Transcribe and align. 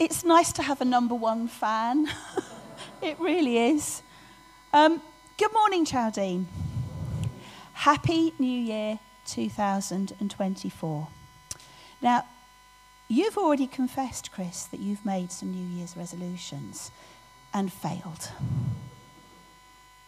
it's 0.00 0.24
nice 0.24 0.50
to 0.54 0.62
have 0.62 0.80
a 0.80 0.84
number 0.84 1.14
one 1.14 1.46
fan. 1.46 2.08
it 3.02 3.20
really 3.20 3.58
is. 3.58 4.02
Um, 4.72 5.02
good 5.36 5.52
morning, 5.52 5.84
Chowdene. 5.84 6.46
Happy 7.74 8.32
New 8.38 8.60
Year 8.60 8.98
2024. 9.26 11.08
Now, 12.00 12.24
you've 13.08 13.36
already 13.36 13.66
confessed, 13.66 14.32
Chris, 14.32 14.64
that 14.64 14.80
you've 14.80 15.04
made 15.04 15.30
some 15.30 15.52
New 15.52 15.76
Year's 15.76 15.94
resolutions 15.94 16.90
and 17.52 17.70
failed. 17.70 18.30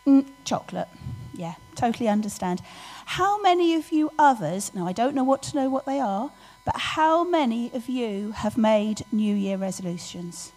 Mm, 0.07 0.27
chocolate. 0.45 0.89
Yeah, 1.35 1.55
totally 1.75 2.09
understand. 2.09 2.63
How 3.05 3.43
many 3.43 3.75
of 3.75 3.93
you 3.93 4.11
others, 4.19 4.73
now 4.75 4.87
I 4.87 4.93
don't 4.93 5.15
know 5.15 5.25
what 5.25 5.43
to 5.45 5.57
know 5.57 5.69
what 5.69 5.85
they 5.85 6.01
are, 6.01 6.31
but 6.65 6.77
how 6.77 7.25
many 7.25 7.71
of 7.75 7.89
you 7.89 8.33
have 8.33 8.57
made 8.57 9.05
New 9.11 9.35
Year 9.35 9.57
resolutions? 9.57 10.53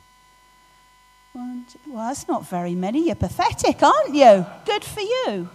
Well, 1.33 2.07
that's 2.07 2.27
not 2.27 2.47
very 2.47 2.75
many. 2.75 3.07
You're 3.07 3.15
pathetic, 3.15 3.83
aren't 3.83 4.15
you? 4.15 4.45
Good 4.65 4.85
for 4.85 5.01
you. 5.01 5.49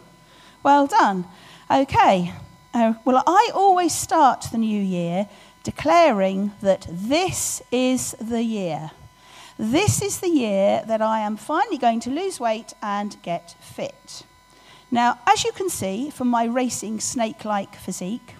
Well 0.62 0.86
done. 0.86 1.24
Okay. 1.70 2.32
Uh, 2.74 2.94
well, 3.04 3.22
I 3.26 3.50
always 3.54 3.94
start 3.94 4.46
the 4.52 4.58
new 4.58 4.80
year 4.80 5.28
declaring 5.62 6.52
that 6.60 6.86
this 6.90 7.62
is 7.72 8.12
the 8.20 8.42
year. 8.42 8.90
This 9.58 10.02
is 10.02 10.20
the 10.20 10.28
year 10.28 10.82
that 10.86 11.02
I 11.02 11.20
am 11.20 11.36
finally 11.36 11.78
going 11.78 12.00
to 12.00 12.10
lose 12.10 12.40
weight 12.40 12.72
and 12.82 13.16
get 13.22 13.56
fit. 13.60 14.22
Now, 14.90 15.18
as 15.26 15.44
you 15.44 15.52
can 15.52 15.68
see 15.68 16.10
from 16.10 16.28
my 16.28 16.44
racing 16.44 17.00
snake 17.00 17.44
like 17.44 17.76
physique, 17.76 18.34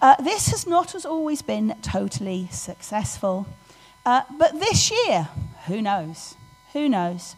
uh, 0.00 0.16
this 0.16 0.48
has 0.48 0.66
not 0.66 0.94
as 0.94 1.04
always 1.04 1.42
been 1.42 1.74
totally 1.82 2.48
successful. 2.50 3.46
Uh, 4.04 4.22
but 4.38 4.58
this 4.58 4.90
year, 4.90 5.28
who 5.66 5.82
knows? 5.82 6.34
Who 6.72 6.88
knows? 6.88 7.36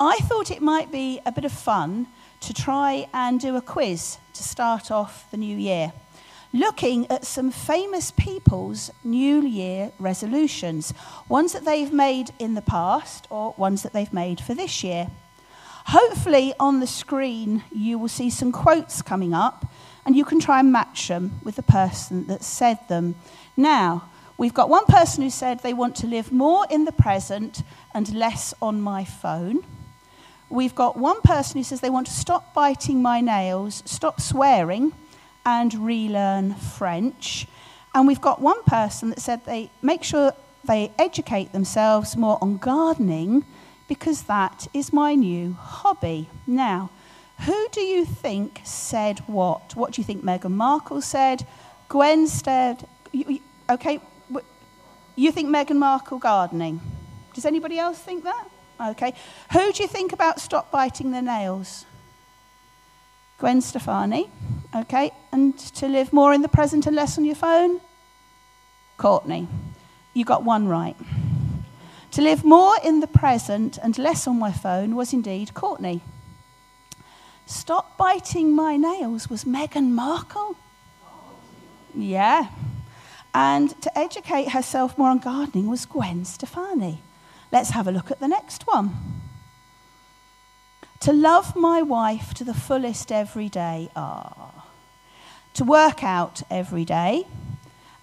I 0.00 0.16
thought 0.18 0.50
it 0.50 0.60
might 0.60 0.90
be 0.90 1.20
a 1.24 1.32
bit 1.32 1.44
of 1.44 1.52
fun 1.52 2.08
to 2.40 2.52
try 2.52 3.08
and 3.14 3.40
do 3.40 3.56
a 3.56 3.62
quiz 3.62 4.18
to 4.34 4.42
start 4.42 4.90
off 4.90 5.30
the 5.30 5.36
new 5.36 5.56
year, 5.56 5.92
looking 6.52 7.10
at 7.10 7.24
some 7.24 7.50
famous 7.50 8.10
people's 8.10 8.90
New 9.04 9.42
Year 9.42 9.92
resolutions, 9.98 10.92
ones 11.28 11.52
that 11.52 11.64
they've 11.64 11.92
made 11.92 12.30
in 12.38 12.54
the 12.54 12.62
past 12.62 13.26
or 13.30 13.54
ones 13.56 13.82
that 13.84 13.92
they've 13.92 14.12
made 14.12 14.40
for 14.40 14.54
this 14.54 14.82
year. 14.82 15.08
Hopefully, 15.86 16.52
on 16.58 16.80
the 16.80 16.86
screen, 16.86 17.62
you 17.72 17.96
will 17.96 18.08
see 18.08 18.28
some 18.28 18.50
quotes 18.50 19.02
coming 19.02 19.32
up 19.32 19.66
and 20.06 20.16
you 20.16 20.24
can 20.24 20.38
try 20.38 20.60
and 20.60 20.72
match 20.72 21.08
them 21.08 21.40
with 21.42 21.56
the 21.56 21.62
person 21.62 22.28
that 22.28 22.44
said 22.44 22.78
them. 22.88 23.16
Now, 23.56 24.08
we've 24.38 24.54
got 24.54 24.68
one 24.68 24.86
person 24.86 25.24
who 25.24 25.30
said 25.30 25.60
they 25.60 25.74
want 25.74 25.96
to 25.96 26.06
live 26.06 26.30
more 26.30 26.64
in 26.70 26.84
the 26.84 26.92
present 26.92 27.64
and 27.92 28.14
less 28.14 28.54
on 28.62 28.80
my 28.80 29.04
phone. 29.04 29.64
We've 30.48 30.76
got 30.76 30.96
one 30.96 31.20
person 31.22 31.58
who 31.58 31.64
says 31.64 31.80
they 31.80 31.90
want 31.90 32.06
to 32.06 32.12
stop 32.12 32.54
biting 32.54 33.02
my 33.02 33.20
nails, 33.20 33.82
stop 33.84 34.20
swearing, 34.20 34.92
and 35.44 35.74
relearn 35.74 36.54
French. 36.54 37.48
And 37.92 38.06
we've 38.06 38.20
got 38.20 38.40
one 38.40 38.62
person 38.62 39.10
that 39.10 39.20
said 39.20 39.44
they 39.44 39.70
make 39.82 40.04
sure 40.04 40.32
they 40.64 40.92
educate 40.98 41.52
themselves 41.52 42.16
more 42.16 42.38
on 42.40 42.58
gardening 42.58 43.44
because 43.88 44.22
that 44.24 44.68
is 44.72 44.92
my 44.92 45.16
new 45.16 45.54
hobby. 45.54 46.28
Now, 46.46 46.90
who 47.40 47.68
do 47.70 47.80
you 47.80 48.04
think 48.04 48.60
said 48.64 49.20
what? 49.26 49.74
What 49.76 49.92
do 49.92 50.00
you 50.00 50.04
think 50.04 50.24
Meghan 50.24 50.52
Markle 50.52 51.02
said? 51.02 51.46
Gwen 51.88 52.26
said, 52.26 52.88
okay, 53.70 54.00
you 55.16 55.32
think 55.32 55.48
Meghan 55.48 55.76
Markle 55.76 56.18
gardening? 56.18 56.80
Does 57.34 57.44
anybody 57.44 57.78
else 57.78 57.98
think 57.98 58.24
that? 58.24 58.48
Okay. 58.80 59.14
Who 59.52 59.72
do 59.72 59.82
you 59.82 59.88
think 59.88 60.12
about 60.12 60.40
stop 60.40 60.70
biting 60.70 61.10
the 61.10 61.22
nails? 61.22 61.86
Gwen 63.38 63.60
Stefani. 63.60 64.30
Okay. 64.74 65.10
And 65.32 65.58
to 65.58 65.88
live 65.88 66.12
more 66.12 66.34
in 66.34 66.42
the 66.42 66.48
present 66.48 66.86
and 66.86 66.94
less 66.96 67.18
on 67.18 67.24
your 67.24 67.34
phone? 67.34 67.80
Courtney. 68.96 69.48
You 70.14 70.24
got 70.24 70.42
one 70.44 70.68
right. 70.68 70.96
To 72.12 72.22
live 72.22 72.44
more 72.44 72.76
in 72.82 73.00
the 73.00 73.06
present 73.06 73.78
and 73.82 73.98
less 73.98 74.26
on 74.26 74.38
my 74.38 74.52
phone 74.52 74.96
was 74.96 75.12
indeed 75.12 75.52
Courtney. 75.54 76.00
Stop 77.46 77.96
biting 77.96 78.52
my 78.52 78.76
nails 78.76 79.30
was 79.30 79.44
Meghan 79.44 79.90
Markle. 79.90 80.56
Yeah. 81.94 82.48
And 83.32 83.80
to 83.82 83.96
educate 83.96 84.50
herself 84.50 84.98
more 84.98 85.10
on 85.10 85.18
gardening 85.18 85.68
was 85.68 85.86
Gwen 85.86 86.24
Stefani. 86.24 87.02
Let's 87.52 87.70
have 87.70 87.86
a 87.86 87.92
look 87.92 88.10
at 88.10 88.18
the 88.18 88.26
next 88.26 88.66
one. 88.66 88.96
To 91.00 91.12
love 91.12 91.54
my 91.54 91.82
wife 91.82 92.34
to 92.34 92.44
the 92.44 92.54
fullest 92.54 93.12
every 93.12 93.48
day. 93.48 93.90
Ah. 93.94 94.66
To 95.54 95.64
work 95.64 96.02
out 96.02 96.42
every 96.50 96.84
day. 96.84 97.28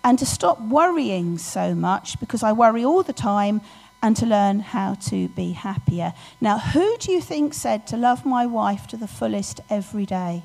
And 0.06 0.18
to 0.20 0.26
stop 0.26 0.62
worrying 0.62 1.38
so 1.38 1.76
much 1.76 2.18
because 2.20 2.44
I 2.44 2.54
worry 2.54 2.86
all 2.86 3.04
the 3.04 3.14
time 3.14 3.62
and 4.04 4.18
to 4.18 4.26
learn 4.26 4.60
how 4.60 4.96
to 4.96 5.30
be 5.30 5.54
happier. 5.54 6.14
Now, 6.42 6.60
who 6.60 6.98
do 6.98 7.14
you 7.14 7.22
think 7.22 7.54
said 7.54 7.88
to 7.88 7.98
love 7.98 8.26
my 8.26 8.46
wife 8.46 8.86
to 8.88 8.98
the 8.98 9.08
fullest 9.08 9.62
every 9.70 10.06
day? 10.06 10.44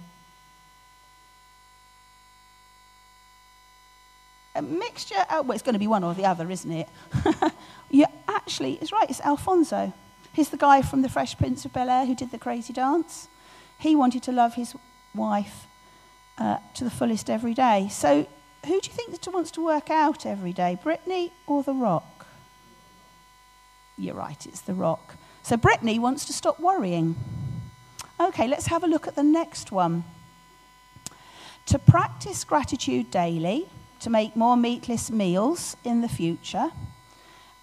A 4.55 4.63
mixture, 4.63 5.27
oh, 5.31 5.43
well, 5.43 5.53
it's 5.53 5.63
going 5.63 5.73
to 5.73 5.81
be 5.81 5.89
one 5.89 6.05
or 6.05 6.15
the 6.15 6.25
other, 6.25 6.49
isn't 6.49 6.71
it? 6.71 6.89
you 7.91 8.07
actually, 8.29 8.75
it's 8.81 8.93
right, 8.93 9.11
it's 9.11 9.21
Alfonso. 9.23 9.93
He's 10.33 10.51
the 10.51 10.57
guy 10.57 10.81
from 10.83 11.03
The 11.03 11.09
Fresh 11.09 11.37
Prince 11.37 11.65
of 11.65 11.73
Bel 11.73 11.91
Air 11.91 12.07
who 12.07 12.15
did 12.15 12.31
the 12.31 12.39
crazy 12.39 12.73
dance. 12.73 13.27
He 13.81 13.97
wanted 13.97 14.23
to 14.25 14.33
love 14.33 14.55
his 14.55 14.77
wife 15.15 15.67
uh, 16.39 16.59
to 16.75 16.85
the 16.85 16.91
fullest 16.91 17.29
every 17.29 17.55
day. 17.55 17.89
So, 17.91 18.29
who 18.67 18.81
do 18.81 18.89
you 18.89 18.97
think 18.97 19.09
wants 19.33 19.51
to 19.53 19.65
work 19.65 19.91
out 19.91 20.27
every 20.27 20.53
day, 20.53 20.79
Britney 20.83 21.33
or 21.47 21.63
The 21.65 21.73
Rock? 21.75 22.18
You're 23.99 24.15
right, 24.15 24.47
it's 24.47 24.61
the 24.61 24.75
rock. 24.75 25.17
So 25.43 25.57
Britney 25.57 25.99
wants 25.99 26.25
to 26.27 26.33
stop 26.33 26.61
worrying. 26.61 27.17
Okay, 28.21 28.47
let's 28.47 28.67
have 28.67 28.85
a 28.85 28.87
look 28.87 29.09
at 29.09 29.17
the 29.17 29.23
next 29.23 29.73
one. 29.73 30.05
To 31.67 31.79
practice 31.79 32.45
gratitude 32.45 33.11
daily, 33.11 33.69
to 34.01 34.11
make 34.11 34.37
more 34.37 34.57
meatless 34.57 35.11
meals 35.11 35.77
in 35.85 36.01
the 36.01 36.09
future, 36.09 36.71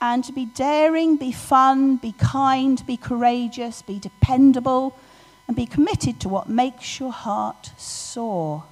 and 0.01 0.23
to 0.25 0.33
be 0.33 0.45
daring, 0.45 1.15
be 1.15 1.31
fun, 1.31 1.95
be 1.95 2.11
kind, 2.11 2.85
be 2.85 2.97
courageous, 2.97 3.81
be 3.81 3.97
dependable, 3.97 4.97
and 5.47 5.55
be 5.55 5.65
committed 5.65 6.19
to 6.19 6.29
what 6.29 6.49
makes 6.49 6.99
your 6.99 7.11
heart 7.11 7.71
soar. 7.77 8.63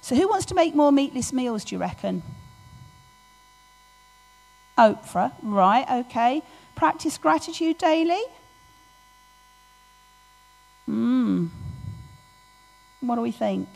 So, 0.00 0.14
who 0.14 0.28
wants 0.28 0.46
to 0.46 0.54
make 0.54 0.74
more 0.74 0.92
meatless 0.92 1.32
meals, 1.32 1.64
do 1.64 1.74
you 1.74 1.80
reckon? 1.80 2.22
Oprah, 4.76 5.32
right, 5.42 5.86
okay. 6.06 6.42
Practice 6.74 7.18
gratitude 7.18 7.78
daily. 7.78 8.22
Hmm. 10.86 11.46
What 13.00 13.16
do 13.16 13.20
we 13.20 13.32
think? 13.32 13.68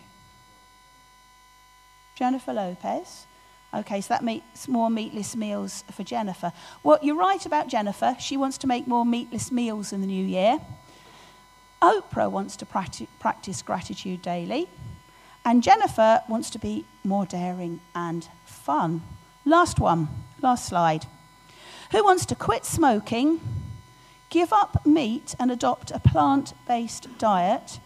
Jennifer 2.17 2.53
Lopez. 2.53 3.27
Okay, 3.75 4.01
so 4.01 4.09
that 4.09 4.25
makes 4.25 4.69
more 4.69 4.89
meatless 4.89 5.37
meals 5.37 5.85
for 5.93 6.03
Jennifer. 6.03 6.53
Well, 6.83 6.99
you're 7.03 7.17
right 7.17 7.45
about 7.45 7.69
Jennifer. 7.69 8.17
She 8.19 8.37
wants 8.37 8.57
to 8.59 8.67
make 8.67 8.87
more 8.87 9.05
meatless 9.05 9.53
meals 9.53 9.93
in 9.93 10.01
the 10.01 10.07
new 10.07 10.25
year. 10.25 10.59
Oprah 11.83 12.31
wants 12.31 12.57
to 12.57 12.67
practice 12.67 13.63
gratitude 13.63 14.23
daily. 14.23 14.69
And 15.45 15.63
Jennifer 15.63 16.23
wants 16.29 16.49
to 16.51 16.59
be 16.59 16.87
more 17.05 17.27
daring 17.27 17.81
and 17.95 18.27
fun. 18.47 19.03
Last 19.45 19.79
one, 19.79 20.09
last 20.41 20.67
slide. 20.67 21.07
Who 21.93 22.05
wants 22.05 22.27
to 22.27 22.35
quit 22.35 22.65
smoking, 22.65 23.41
give 24.31 24.53
up 24.53 24.85
meat, 24.85 25.35
and 25.39 25.51
adopt 25.51 25.91
a 25.91 26.01
plant 26.01 26.53
based 26.67 27.07
diet 27.19 27.81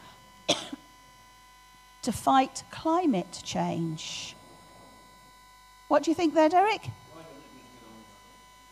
to 2.02 2.12
fight 2.12 2.64
climate 2.70 3.40
change? 3.44 4.34
What 5.88 6.02
do 6.04 6.10
you 6.10 6.14
think 6.14 6.34
there, 6.34 6.48
Derek? 6.48 6.88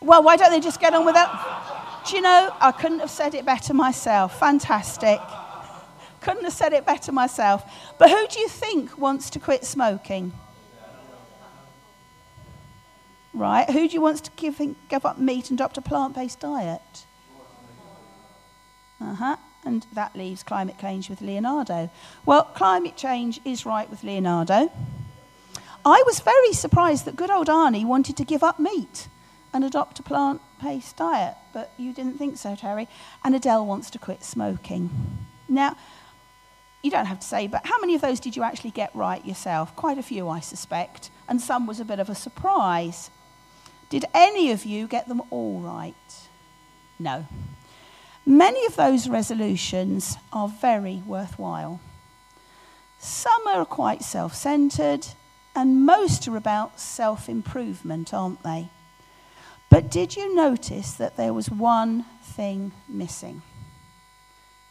Well, 0.00 0.22
why 0.22 0.36
don't 0.36 0.50
they 0.50 0.60
just 0.60 0.80
get 0.80 0.94
on 0.94 1.04
with 1.04 1.14
that? 1.14 2.04
Do 2.08 2.16
you 2.16 2.22
know, 2.22 2.54
I 2.60 2.72
couldn't 2.72 3.00
have 3.00 3.10
said 3.10 3.34
it 3.34 3.44
better 3.44 3.74
myself. 3.74 4.38
Fantastic. 4.38 5.20
Couldn't 6.20 6.44
have 6.44 6.52
said 6.52 6.72
it 6.72 6.86
better 6.86 7.12
myself. 7.12 7.64
But 7.98 8.10
who 8.10 8.26
do 8.28 8.40
you 8.40 8.48
think 8.48 8.96
wants 8.96 9.30
to 9.30 9.40
quit 9.40 9.64
smoking? 9.64 10.32
Right? 13.38 13.70
Who 13.70 13.86
do 13.86 13.94
you 13.94 14.00
want 14.00 14.24
to 14.24 14.32
give, 14.34 14.60
give 14.88 15.06
up 15.06 15.18
meat 15.18 15.48
and 15.48 15.60
adopt 15.60 15.78
a 15.78 15.80
plant 15.80 16.16
based 16.16 16.40
diet? 16.40 17.06
Uh 19.00 19.14
huh. 19.14 19.36
And 19.64 19.86
that 19.92 20.16
leaves 20.16 20.42
climate 20.42 20.74
change 20.80 21.08
with 21.08 21.20
Leonardo. 21.20 21.88
Well, 22.26 22.42
climate 22.42 22.96
change 22.96 23.40
is 23.44 23.64
right 23.64 23.88
with 23.88 24.02
Leonardo. 24.02 24.72
I 25.84 26.02
was 26.04 26.18
very 26.18 26.52
surprised 26.52 27.04
that 27.04 27.14
good 27.14 27.30
old 27.30 27.46
Arnie 27.46 27.86
wanted 27.86 28.16
to 28.16 28.24
give 28.24 28.42
up 28.42 28.58
meat 28.58 29.06
and 29.54 29.64
adopt 29.64 30.00
a 30.00 30.02
plant 30.02 30.40
based 30.60 30.96
diet, 30.96 31.36
but 31.52 31.70
you 31.78 31.92
didn't 31.92 32.18
think 32.18 32.38
so, 32.38 32.56
Terry. 32.56 32.88
And 33.22 33.36
Adele 33.36 33.64
wants 33.64 33.88
to 33.90 34.00
quit 34.00 34.24
smoking. 34.24 34.90
Now, 35.48 35.76
you 36.82 36.90
don't 36.90 37.06
have 37.06 37.20
to 37.20 37.26
say, 37.26 37.46
but 37.46 37.64
how 37.64 37.78
many 37.78 37.94
of 37.94 38.00
those 38.00 38.18
did 38.18 38.34
you 38.34 38.42
actually 38.42 38.72
get 38.72 38.92
right 38.96 39.24
yourself? 39.24 39.76
Quite 39.76 39.98
a 39.98 40.02
few, 40.02 40.28
I 40.28 40.40
suspect. 40.40 41.10
And 41.28 41.40
some 41.40 41.68
was 41.68 41.78
a 41.78 41.84
bit 41.84 42.00
of 42.00 42.10
a 42.10 42.16
surprise. 42.16 43.10
Did 43.90 44.04
any 44.12 44.50
of 44.50 44.64
you 44.64 44.86
get 44.86 45.08
them 45.08 45.22
all 45.30 45.60
right? 45.60 45.94
No. 46.98 47.26
Many 48.26 48.66
of 48.66 48.76
those 48.76 49.08
resolutions 49.08 50.16
are 50.32 50.48
very 50.48 51.02
worthwhile. 51.06 51.80
Some 52.98 53.46
are 53.46 53.64
quite 53.64 54.02
self 54.02 54.34
centered, 54.34 55.06
and 55.54 55.86
most 55.86 56.28
are 56.28 56.36
about 56.36 56.78
self 56.78 57.28
improvement, 57.28 58.12
aren't 58.12 58.42
they? 58.42 58.68
But 59.70 59.90
did 59.90 60.16
you 60.16 60.34
notice 60.34 60.92
that 60.94 61.16
there 61.16 61.32
was 61.32 61.50
one 61.50 62.04
thing 62.22 62.72
missing? 62.88 63.42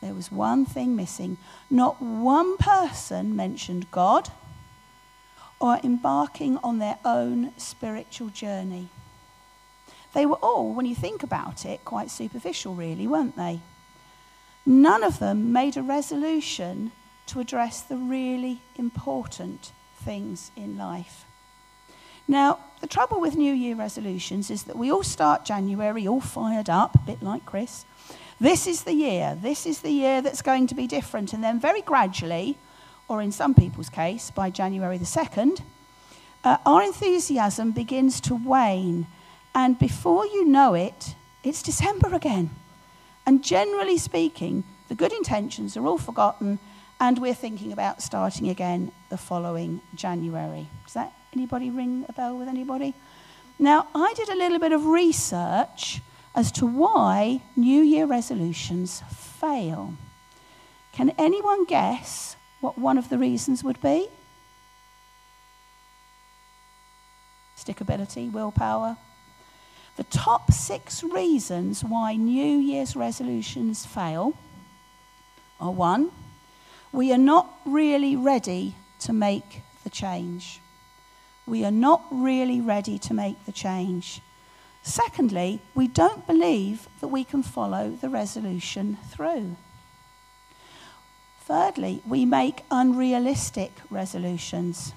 There 0.01 0.13
was 0.13 0.31
one 0.31 0.65
thing 0.65 0.95
missing. 0.95 1.37
Not 1.69 2.01
one 2.01 2.57
person 2.57 3.35
mentioned 3.35 3.89
God 3.89 4.29
or 5.59 5.79
embarking 5.83 6.57
on 6.57 6.77
their 6.77 6.99
own 7.03 7.51
spiritual 7.57 8.29
journey. 8.29 8.89
They 10.17 10.25
were 10.25 10.39
all, 10.41 10.73
when 10.73 10.87
you 10.87 10.95
think 10.95 11.21
about 11.21 11.63
it, 11.63 11.85
quite 11.85 12.09
superficial, 12.09 12.73
really, 12.73 13.05
weren't 13.05 13.35
they? 13.35 13.59
None 14.65 15.03
of 15.03 15.19
them 15.19 15.53
made 15.53 15.77
a 15.77 15.83
resolution 15.83 16.91
to 17.27 17.39
address 17.39 17.83
the 17.83 17.97
really 17.97 18.59
important 18.77 19.73
things 19.97 20.49
in 20.55 20.75
life. 20.75 21.25
Now, 22.27 22.57
the 22.81 22.87
trouble 22.87 23.21
with 23.21 23.35
New 23.35 23.53
Year 23.53 23.75
resolutions 23.75 24.49
is 24.49 24.63
that 24.63 24.75
we 24.75 24.91
all 24.91 25.03
start 25.03 25.45
January 25.45 26.07
all 26.07 26.19
fired 26.19 26.67
up, 26.67 26.95
a 26.95 27.05
bit 27.05 27.21
like 27.21 27.45
Chris. 27.45 27.85
This 28.39 28.65
is 28.65 28.85
the 28.85 28.93
year. 28.93 29.37
This 29.39 29.67
is 29.67 29.81
the 29.81 29.91
year 29.91 30.23
that's 30.23 30.41
going 30.41 30.65
to 30.65 30.73
be 30.73 30.87
different. 30.87 31.31
And 31.31 31.43
then, 31.43 31.59
very 31.59 31.83
gradually, 31.83 32.57
or 33.07 33.21
in 33.21 33.31
some 33.31 33.53
people's 33.53 33.89
case, 33.89 34.31
by 34.31 34.49
January 34.49 34.97
the 34.97 35.05
2nd, 35.05 35.61
uh, 36.43 36.57
our 36.65 36.81
enthusiasm 36.81 37.69
begins 37.69 38.19
to 38.21 38.33
wane. 38.33 39.05
And 39.57 39.79
before 39.79 40.23
you 40.23 40.45
know 40.45 40.75
it, 40.75 41.15
it's 41.43 41.63
December 41.63 42.13
again. 42.13 42.51
And 43.25 43.43
generally 43.43 43.97
speaking, 43.97 44.63
the 44.87 44.93
good 44.93 45.11
intentions 45.11 45.75
are 45.75 45.87
all 45.87 45.97
forgotten, 45.97 46.59
and 46.99 47.17
we're 47.17 47.33
thinking 47.33 47.71
about 47.71 48.03
starting 48.03 48.49
again 48.49 48.91
the 49.09 49.17
following 49.17 49.81
January. 49.95 50.67
Does 50.83 50.93
that 50.93 51.11
anybody 51.33 51.71
ring 51.71 52.05
a 52.07 52.13
bell 52.13 52.37
with 52.37 52.47
anybody? 52.47 52.93
Now, 53.57 53.87
I 53.95 54.13
did 54.15 54.29
a 54.29 54.35
little 54.35 54.59
bit 54.59 54.73
of 54.73 54.85
research 54.85 56.01
as 56.35 56.51
to 56.51 56.67
why 56.67 57.41
New 57.55 57.81
Year 57.81 58.05
resolutions 58.05 59.01
fail. 59.09 59.95
Can 60.93 61.09
anyone 61.17 61.65
guess 61.65 62.35
what 62.61 62.77
one 62.77 62.99
of 62.99 63.09
the 63.09 63.17
reasons 63.17 63.63
would 63.63 63.81
be? 63.81 64.07
Stickability, 67.57 68.31
willpower. 68.31 68.97
The 69.97 70.03
top 70.03 70.51
six 70.51 71.03
reasons 71.03 71.83
why 71.83 72.15
New 72.15 72.59
Year's 72.59 72.95
resolutions 72.95 73.83
fail 73.83 74.33
are 75.59 75.71
one, 75.71 76.11
we 76.91 77.11
are 77.11 77.17
not 77.17 77.51
really 77.65 78.15
ready 78.15 78.75
to 78.99 79.11
make 79.11 79.63
the 79.83 79.89
change. 79.89 80.61
We 81.47 81.65
are 81.65 81.71
not 81.71 82.03
really 82.11 82.61
ready 82.61 82.99
to 82.99 83.13
make 83.13 83.43
the 83.45 83.51
change. 83.51 84.21
Secondly, 84.83 85.61
we 85.73 85.87
don't 85.87 86.27
believe 86.27 86.87
that 87.01 87.07
we 87.07 87.23
can 87.23 87.41
follow 87.41 87.89
the 87.89 88.09
resolution 88.09 88.97
through. 89.09 89.55
Thirdly, 91.41 92.01
we 92.07 92.23
make 92.23 92.61
unrealistic 92.69 93.71
resolutions. 93.89 94.93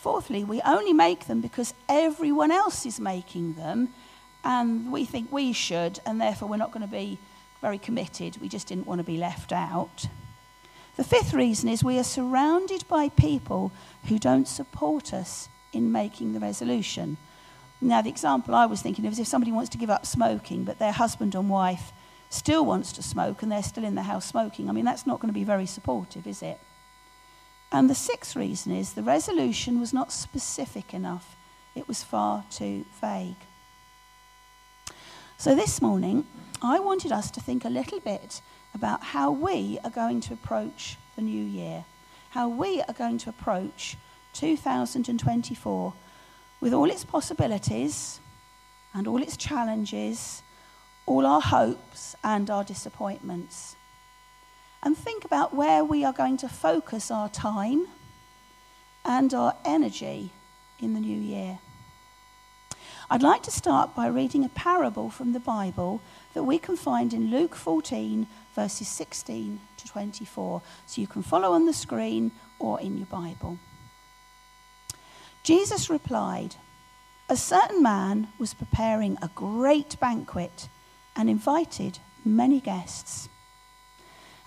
Fourthly, 0.00 0.44
we 0.44 0.62
only 0.62 0.94
make 0.94 1.26
them 1.26 1.42
because 1.42 1.74
everyone 1.86 2.50
else 2.50 2.86
is 2.86 2.98
making 2.98 3.52
them 3.54 3.90
and 4.42 4.90
we 4.90 5.04
think 5.04 5.30
we 5.30 5.52
should, 5.52 6.00
and 6.06 6.18
therefore 6.18 6.48
we're 6.48 6.56
not 6.56 6.72
going 6.72 6.86
to 6.86 6.90
be 6.90 7.18
very 7.60 7.76
committed. 7.76 8.38
We 8.40 8.48
just 8.48 8.66
didn't 8.66 8.86
want 8.86 9.00
to 9.00 9.04
be 9.04 9.18
left 9.18 9.52
out. 9.52 10.06
The 10.96 11.04
fifth 11.04 11.34
reason 11.34 11.68
is 11.68 11.84
we 11.84 11.98
are 11.98 12.04
surrounded 12.04 12.88
by 12.88 13.10
people 13.10 13.72
who 14.06 14.18
don't 14.18 14.48
support 14.48 15.12
us 15.12 15.50
in 15.74 15.92
making 15.92 16.32
the 16.32 16.40
resolution. 16.40 17.18
Now, 17.82 18.00
the 18.00 18.08
example 18.08 18.54
I 18.54 18.64
was 18.64 18.80
thinking 18.80 19.04
of 19.04 19.12
is 19.12 19.18
if 19.18 19.26
somebody 19.26 19.52
wants 19.52 19.68
to 19.70 19.78
give 19.78 19.90
up 19.90 20.06
smoking, 20.06 20.64
but 20.64 20.78
their 20.78 20.92
husband 20.92 21.34
and 21.34 21.50
wife 21.50 21.92
still 22.30 22.64
wants 22.64 22.92
to 22.92 23.02
smoke 23.02 23.42
and 23.42 23.52
they're 23.52 23.62
still 23.62 23.84
in 23.84 23.96
the 23.96 24.04
house 24.04 24.24
smoking. 24.24 24.70
I 24.70 24.72
mean, 24.72 24.86
that's 24.86 25.06
not 25.06 25.20
going 25.20 25.28
to 25.28 25.38
be 25.38 25.44
very 25.44 25.66
supportive, 25.66 26.26
is 26.26 26.42
it? 26.42 26.58
And 27.72 27.88
the 27.88 27.94
sixth 27.94 28.34
reason 28.34 28.72
is 28.72 28.92
the 28.92 29.02
resolution 29.02 29.78
was 29.78 29.92
not 29.92 30.12
specific 30.12 30.92
enough, 30.92 31.36
it 31.74 31.86
was 31.86 32.02
far 32.02 32.44
too 32.50 32.84
vague. 33.00 33.36
So 35.38 35.54
this 35.54 35.80
morning, 35.80 36.26
I 36.60 36.80
wanted 36.80 37.12
us 37.12 37.30
to 37.30 37.40
think 37.40 37.64
a 37.64 37.70
little 37.70 38.00
bit 38.00 38.42
about 38.74 39.02
how 39.02 39.30
we 39.30 39.78
are 39.84 39.90
going 39.90 40.20
to 40.22 40.34
approach 40.34 40.96
the 41.16 41.22
new 41.22 41.44
year, 41.44 41.84
how 42.30 42.48
we 42.48 42.82
are 42.82 42.92
going 42.92 43.18
to 43.18 43.30
approach 43.30 43.96
2024 44.34 45.94
with 46.60 46.74
all 46.74 46.90
its 46.90 47.04
possibilities 47.04 48.20
and 48.92 49.06
all 49.06 49.22
its 49.22 49.36
challenges, 49.36 50.42
all 51.06 51.24
our 51.24 51.40
hopes 51.40 52.14
and 52.22 52.50
our 52.50 52.64
disappointments. 52.64 53.76
And 54.82 54.96
think 54.96 55.24
about 55.24 55.54
where 55.54 55.84
we 55.84 56.04
are 56.04 56.12
going 56.12 56.36
to 56.38 56.48
focus 56.48 57.10
our 57.10 57.28
time 57.28 57.86
and 59.04 59.32
our 59.34 59.54
energy 59.64 60.30
in 60.78 60.94
the 60.94 61.00
new 61.00 61.18
year. 61.18 61.58
I'd 63.12 63.22
like 63.22 63.42
to 63.42 63.50
start 63.50 63.96
by 63.96 64.06
reading 64.06 64.44
a 64.44 64.48
parable 64.48 65.10
from 65.10 65.32
the 65.32 65.40
Bible 65.40 66.00
that 66.32 66.44
we 66.44 66.58
can 66.58 66.76
find 66.76 67.12
in 67.12 67.30
Luke 67.30 67.56
14, 67.56 68.26
verses 68.54 68.86
16 68.86 69.60
to 69.78 69.86
24. 69.88 70.62
So 70.86 71.00
you 71.00 71.08
can 71.08 71.22
follow 71.22 71.52
on 71.52 71.66
the 71.66 71.72
screen 71.72 72.30
or 72.60 72.80
in 72.80 72.96
your 72.96 73.06
Bible. 73.06 73.58
Jesus 75.42 75.90
replied, 75.90 76.54
A 77.28 77.36
certain 77.36 77.82
man 77.82 78.28
was 78.38 78.54
preparing 78.54 79.18
a 79.20 79.30
great 79.34 79.98
banquet 79.98 80.68
and 81.16 81.28
invited 81.28 81.98
many 82.24 82.60
guests. 82.60 83.28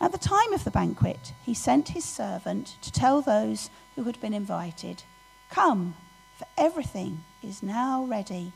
At 0.03 0.11
the 0.11 0.17
time 0.17 0.51
of 0.51 0.65
the 0.65 0.69
banquet, 0.69 1.31
he 1.45 1.53
sent 1.53 1.87
his 1.87 2.03
servant 2.03 2.75
to 2.81 2.91
tell 2.91 3.21
those 3.21 3.69
who 3.95 4.03
had 4.03 4.19
been 4.19 4.33
invited, 4.33 5.03
Come, 5.49 5.95
for 6.37 6.45
everything 6.57 7.23
is 7.41 7.63
now 7.63 8.03
ready. 8.03 8.51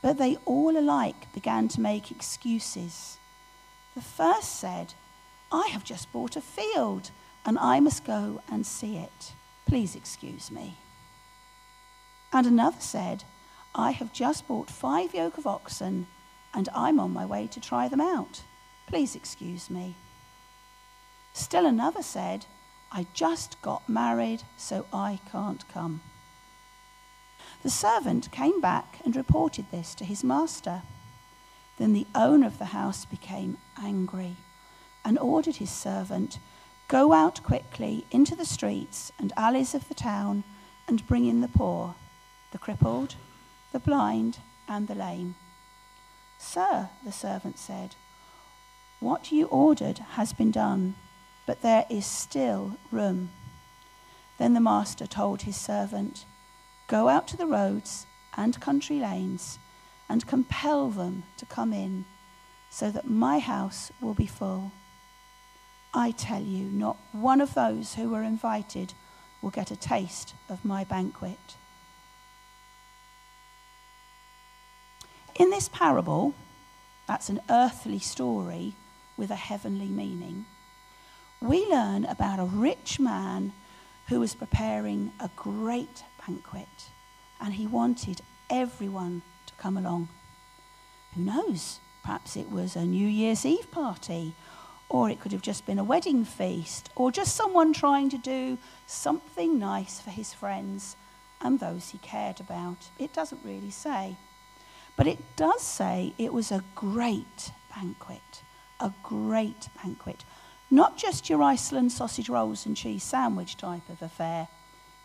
But 0.00 0.16
they 0.16 0.36
all 0.44 0.78
alike 0.78 1.32
began 1.34 1.66
to 1.70 1.80
make 1.80 2.12
excuses. 2.12 3.18
The 3.96 4.00
first 4.00 4.60
said, 4.60 4.94
I 5.50 5.66
have 5.72 5.82
just 5.82 6.12
bought 6.12 6.36
a 6.36 6.40
field 6.40 7.10
and 7.44 7.58
I 7.58 7.80
must 7.80 8.04
go 8.04 8.42
and 8.48 8.64
see 8.64 8.96
it. 8.96 9.32
Please 9.66 9.96
excuse 9.96 10.52
me. 10.52 10.76
And 12.32 12.46
another 12.46 12.80
said, 12.80 13.24
I 13.74 13.90
have 13.90 14.12
just 14.12 14.46
bought 14.46 14.70
five 14.70 15.14
yoke 15.14 15.36
of 15.36 15.48
oxen, 15.48 16.06
and 16.54 16.68
I'm 16.76 17.00
on 17.00 17.12
my 17.12 17.26
way 17.26 17.48
to 17.48 17.60
try 17.60 17.88
them 17.88 18.00
out. 18.00 18.44
Please 18.90 19.14
excuse 19.14 19.70
me. 19.70 19.94
Still 21.32 21.64
another 21.64 22.02
said, 22.02 22.46
I 22.90 23.06
just 23.14 23.62
got 23.62 23.88
married, 23.88 24.42
so 24.56 24.84
I 24.92 25.20
can't 25.30 25.66
come. 25.68 26.00
The 27.62 27.70
servant 27.70 28.32
came 28.32 28.60
back 28.60 28.98
and 29.04 29.14
reported 29.14 29.70
this 29.70 29.94
to 29.94 30.04
his 30.04 30.24
master. 30.24 30.82
Then 31.78 31.92
the 31.92 32.08
owner 32.16 32.48
of 32.48 32.58
the 32.58 32.74
house 32.76 33.04
became 33.04 33.58
angry 33.80 34.36
and 35.04 35.16
ordered 35.18 35.56
his 35.56 35.70
servant 35.70 36.38
Go 36.88 37.12
out 37.12 37.44
quickly 37.44 38.04
into 38.10 38.34
the 38.34 38.44
streets 38.44 39.12
and 39.16 39.32
alleys 39.36 39.76
of 39.76 39.86
the 39.86 39.94
town 39.94 40.42
and 40.88 41.06
bring 41.06 41.24
in 41.24 41.40
the 41.40 41.46
poor, 41.46 41.94
the 42.50 42.58
crippled, 42.58 43.14
the 43.70 43.78
blind, 43.78 44.38
and 44.66 44.88
the 44.88 44.96
lame. 44.96 45.36
Sir, 46.36 46.88
the 47.04 47.12
servant 47.12 47.60
said, 47.60 47.94
what 49.00 49.32
you 49.32 49.46
ordered 49.46 49.98
has 50.10 50.32
been 50.34 50.50
done, 50.50 50.94
but 51.46 51.62
there 51.62 51.86
is 51.90 52.04
still 52.04 52.76
room. 52.92 53.30
Then 54.38 54.54
the 54.54 54.60
master 54.60 55.06
told 55.06 55.42
his 55.42 55.56
servant, 55.56 56.26
Go 56.86 57.08
out 57.08 57.26
to 57.28 57.36
the 57.36 57.46
roads 57.46 58.06
and 58.36 58.60
country 58.60 58.98
lanes 58.98 59.58
and 60.08 60.26
compel 60.26 60.90
them 60.90 61.22
to 61.38 61.46
come 61.46 61.72
in, 61.72 62.04
so 62.68 62.90
that 62.90 63.08
my 63.08 63.38
house 63.38 63.90
will 64.00 64.14
be 64.14 64.26
full. 64.26 64.72
I 65.94 66.10
tell 66.12 66.42
you, 66.42 66.64
not 66.64 66.98
one 67.12 67.40
of 67.40 67.54
those 67.54 67.94
who 67.94 68.10
were 68.10 68.22
invited 68.22 68.92
will 69.40 69.50
get 69.50 69.70
a 69.70 69.76
taste 69.76 70.34
of 70.48 70.64
my 70.64 70.84
banquet. 70.84 71.56
In 75.34 75.50
this 75.50 75.68
parable, 75.68 76.34
that's 77.06 77.28
an 77.28 77.40
earthly 77.48 77.98
story 77.98 78.74
with 79.20 79.30
a 79.30 79.36
heavenly 79.36 79.88
meaning, 79.88 80.46
we 81.42 81.66
learn 81.66 82.06
about 82.06 82.38
a 82.40 82.44
rich 82.44 82.98
man 82.98 83.52
who 84.08 84.18
was 84.18 84.34
preparing 84.34 85.12
a 85.20 85.28
great 85.36 86.02
banquet 86.26 86.88
and 87.38 87.52
he 87.52 87.66
wanted 87.66 88.22
everyone 88.48 89.20
to 89.44 89.52
come 89.58 89.76
along. 89.76 90.08
Who 91.14 91.20
knows? 91.20 91.80
Perhaps 92.02 92.34
it 92.34 92.50
was 92.50 92.74
a 92.74 92.84
New 92.86 93.06
Year's 93.06 93.44
Eve 93.44 93.70
party, 93.70 94.32
or 94.88 95.10
it 95.10 95.20
could 95.20 95.32
have 95.32 95.42
just 95.42 95.66
been 95.66 95.78
a 95.78 95.84
wedding 95.84 96.24
feast, 96.24 96.88
or 96.96 97.12
just 97.12 97.36
someone 97.36 97.74
trying 97.74 98.08
to 98.08 98.18
do 98.18 98.56
something 98.86 99.58
nice 99.58 100.00
for 100.00 100.10
his 100.10 100.32
friends 100.32 100.96
and 101.42 101.60
those 101.60 101.90
he 101.90 101.98
cared 101.98 102.40
about. 102.40 102.88
It 102.98 103.12
doesn't 103.12 103.44
really 103.44 103.70
say. 103.70 104.16
But 104.96 105.06
it 105.06 105.18
does 105.36 105.60
say 105.60 106.14
it 106.16 106.32
was 106.32 106.50
a 106.50 106.64
great 106.74 107.52
banquet, 107.74 108.42
a 108.80 108.92
great 109.02 109.68
banquet. 109.82 110.24
Not 110.70 110.96
just 110.96 111.28
your 111.28 111.42
Iceland 111.42 111.92
sausage 111.92 112.28
rolls 112.28 112.66
and 112.66 112.76
cheese 112.76 113.02
sandwich 113.02 113.56
type 113.56 113.88
of 113.88 114.02
affair. 114.02 114.48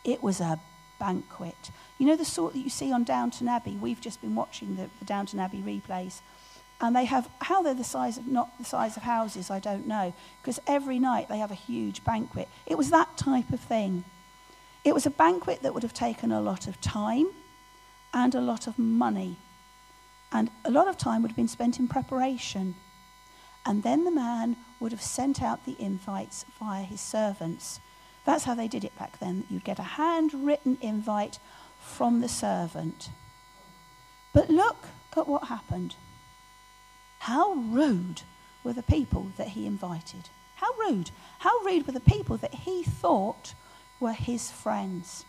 It 0.03 0.21
was 0.21 0.39
a 0.39 0.59
banquet. 0.99 1.71
You 1.97 2.07
know 2.07 2.15
the 2.15 2.25
sort 2.25 2.53
that 2.53 2.59
you 2.59 2.69
see 2.69 2.91
on 2.91 3.03
Downton 3.03 3.47
Abbey? 3.47 3.75
We've 3.75 4.01
just 4.01 4.21
been 4.21 4.35
watching 4.35 4.75
the, 4.75 4.89
the 4.99 5.05
Downton 5.05 5.39
Abbey 5.39 5.61
replays. 5.61 6.21
And 6.81 6.95
they 6.95 7.05
have, 7.05 7.29
how 7.39 7.61
they're 7.61 7.73
the 7.73 7.83
size 7.83 8.17
of, 8.17 8.27
not 8.27 8.57
the 8.57 8.65
size 8.65 8.97
of 8.97 9.03
houses, 9.03 9.49
I 9.49 9.59
don't 9.59 9.87
know. 9.87 10.13
Because 10.41 10.59
every 10.67 10.99
night 10.99 11.29
they 11.29 11.37
have 11.37 11.51
a 11.51 11.55
huge 11.55 12.03
banquet. 12.03 12.47
It 12.65 12.77
was 12.77 12.89
that 12.91 13.17
type 13.17 13.51
of 13.51 13.59
thing. 13.59 14.03
It 14.83 14.93
was 14.93 15.05
a 15.05 15.09
banquet 15.09 15.63
that 15.63 15.73
would 15.73 15.83
have 15.83 15.93
taken 15.93 16.31
a 16.31 16.41
lot 16.41 16.67
of 16.67 16.79
time 16.81 17.27
and 18.13 18.35
a 18.35 18.41
lot 18.41 18.67
of 18.67 18.77
money. 18.77 19.37
And 20.31 20.51
a 20.63 20.69
lot 20.69 20.87
of 20.87 20.97
time 20.97 21.21
would 21.21 21.31
have 21.31 21.37
been 21.37 21.47
spent 21.47 21.79
in 21.79 21.87
preparation. 21.87 22.75
And 23.65 23.83
then 23.83 24.03
the 24.03 24.11
man 24.11 24.57
would 24.79 24.91
have 24.91 25.01
sent 25.01 25.41
out 25.41 25.65
the 25.65 25.75
invites 25.79 26.45
via 26.59 26.83
his 26.83 27.01
servants. 27.01 27.79
That's 28.25 28.43
how 28.43 28.55
they 28.55 28.67
did 28.67 28.83
it 28.83 28.97
back 28.97 29.19
then. 29.19 29.45
You'd 29.49 29.63
get 29.63 29.79
a 29.79 29.83
handwritten 29.83 30.77
invite 30.81 31.39
from 31.79 32.21
the 32.21 32.29
servant. 32.29 33.09
But 34.33 34.49
look 34.49 34.87
at 35.15 35.27
what 35.27 35.45
happened. 35.45 35.95
How 37.19 37.53
rude 37.53 38.21
were 38.63 38.73
the 38.73 38.83
people 38.83 39.31
that 39.37 39.49
he 39.49 39.65
invited? 39.65 40.29
How 40.55 40.67
rude. 40.87 41.11
How 41.39 41.57
rude 41.65 41.87
were 41.87 41.93
the 41.93 41.99
people 41.99 42.37
that 42.37 42.53
he 42.53 42.83
thought 42.83 43.53
were 43.99 44.13
his 44.13 44.51
friends. 44.51 45.25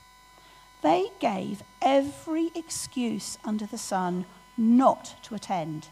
They 0.82 1.10
gave 1.20 1.62
every 1.80 2.50
excuse 2.54 3.38
under 3.44 3.66
the 3.66 3.78
sun 3.78 4.26
not 4.56 5.16
to 5.24 5.34
attend. 5.34 5.88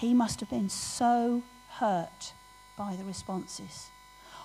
He 0.00 0.14
must 0.14 0.40
have 0.40 0.48
been 0.48 0.70
so 0.70 1.42
hurt 1.72 2.32
by 2.78 2.96
the 2.96 3.04
responses. 3.04 3.90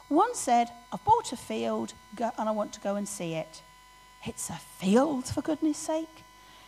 One 0.10 0.36
said, 0.36 0.70
I've 0.92 1.06
bought 1.06 1.32
a 1.32 1.38
field 1.38 1.94
and 2.20 2.50
I 2.50 2.52
want 2.52 2.74
to 2.74 2.82
go 2.82 2.98
and 2.98 3.08
see 3.08 3.36
it. 3.36 3.62
It's 4.26 4.50
a 4.50 4.60
field, 4.80 5.28
for 5.28 5.42
goodness 5.42 5.78
sake. 5.78 6.24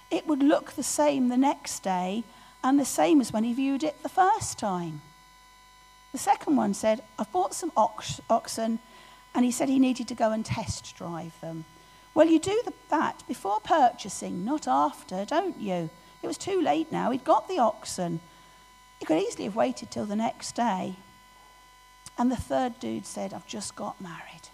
It 0.09 0.25
would 0.25 0.41
look 0.41 0.71
the 0.71 0.83
same 0.83 1.27
the 1.27 1.35
next 1.35 1.83
day 1.83 2.23
and 2.63 2.79
the 2.79 2.85
same 2.85 3.19
as 3.19 3.33
when 3.33 3.43
he 3.43 3.51
viewed 3.51 3.83
it 3.83 4.03
the 4.03 4.09
first 4.09 4.57
time. 4.57 5.01
The 6.13 6.17
second 6.17 6.55
one 6.55 6.73
said, 6.73 7.03
I've 7.19 7.31
bought 7.33 7.53
some 7.53 7.73
ox- 7.75 8.21
oxen 8.29 8.79
and 9.35 9.43
he 9.43 9.51
said 9.51 9.67
he 9.67 9.79
needed 9.79 10.07
to 10.07 10.15
go 10.15 10.31
and 10.31 10.45
test 10.45 10.95
drive 10.95 11.37
them. 11.41 11.65
Well, 12.13 12.27
you 12.27 12.39
do 12.39 12.61
the, 12.63 12.71
that 12.89 13.23
before 13.27 13.59
purchasing, 13.59 14.45
not 14.45 14.65
after, 14.65 15.25
don't 15.25 15.59
you? 15.59 15.89
It 16.23 16.27
was 16.27 16.37
too 16.37 16.61
late 16.61 16.89
now. 16.89 17.11
He'd 17.11 17.25
got 17.25 17.49
the 17.49 17.59
oxen. 17.59 18.21
He 18.99 19.05
could 19.05 19.21
easily 19.21 19.45
have 19.45 19.55
waited 19.55 19.91
till 19.91 20.05
the 20.05 20.15
next 20.15 20.55
day. 20.55 20.95
And 22.17 22.31
the 22.31 22.35
third 22.35 22.79
dude 22.79 23.05
said, 23.05 23.33
I've 23.33 23.47
just 23.47 23.75
got 23.75 24.01
married. 24.01 24.49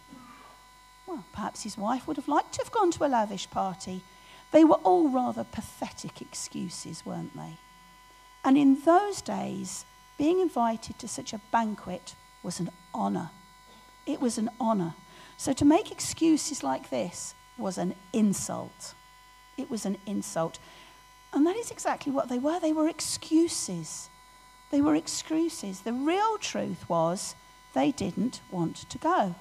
Well, 1.08 1.24
perhaps 1.34 1.64
his 1.64 1.78
wife 1.78 2.08
would 2.08 2.18
have 2.18 2.28
liked 2.28 2.54
to 2.54 2.64
have 2.64 2.72
gone 2.72 2.92
to 2.92 3.06
a 3.06 3.08
lavish 3.08 3.50
party. 3.50 4.02
They 4.52 4.64
were 4.64 4.80
all 4.84 5.10
rather 5.10 5.44
pathetic 5.44 6.22
excuses, 6.22 7.06
weren't 7.06 7.36
they? 7.36 7.58
And 8.44 8.58
in 8.58 8.82
those 8.82 9.22
days, 9.22 9.86
being 10.18 10.40
invited 10.40 11.00
to 11.00 11.08
such 11.08 11.34
a 11.34 11.42
banquet 11.52 12.16
was 12.44 12.60
an 12.60 12.70
honour. 12.94 13.32
It 14.06 14.22
was 14.22 14.38
an 14.38 14.50
honor. 14.60 14.94
So 15.38 15.54
to 15.54 15.66
make 15.66 15.92
excuses 15.92 16.64
like 16.64 16.90
this 16.90 17.34
was 17.58 17.78
an 17.78 17.96
insult. 18.12 18.94
It 19.58 19.70
was 19.70 19.86
an 19.86 19.98
insult. 20.06 20.60
And 21.34 21.48
that 21.48 21.56
is 21.56 21.72
exactly 21.72 22.12
what 22.12 22.30
they 22.30 22.40
were. 22.40 22.60
They 22.60 22.74
were 22.74 22.88
excuses. 22.88 24.10
They 24.74 24.82
were 24.82 24.96
excuses. 24.96 25.82
The 25.82 25.94
real 25.94 26.40
truth 26.40 26.90
was 26.90 27.36
they 27.76 27.92
didn't 27.92 28.42
want 28.50 28.90
to 28.90 28.98
go. 28.98 29.36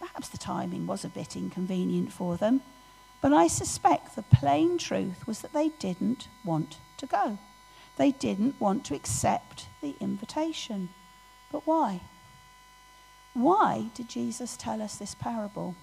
Perhaps 0.00 0.30
the 0.30 0.38
timing 0.38 0.86
was 0.86 1.04
a 1.04 1.10
bit 1.10 1.36
inconvenient 1.36 2.10
for 2.10 2.38
them, 2.38 2.62
but 3.20 3.34
I 3.34 3.48
suspect 3.48 4.16
the 4.16 4.22
plain 4.22 4.78
truth 4.78 5.26
was 5.26 5.42
that 5.42 5.52
they 5.52 5.68
didn't 5.78 6.28
want 6.42 6.78
to 6.96 7.06
go. 7.06 7.36
They 7.98 8.12
didn't 8.12 8.58
want 8.58 8.86
to 8.86 8.94
accept 8.94 9.66
the 9.82 9.94
invitation. 10.00 10.88
But 11.52 11.66
why? 11.66 12.00
Why 13.34 13.90
did 13.94 14.08
Jesus 14.08 14.56
tell 14.56 14.80
us 14.80 14.96
this 14.96 15.14
parable? 15.14 15.74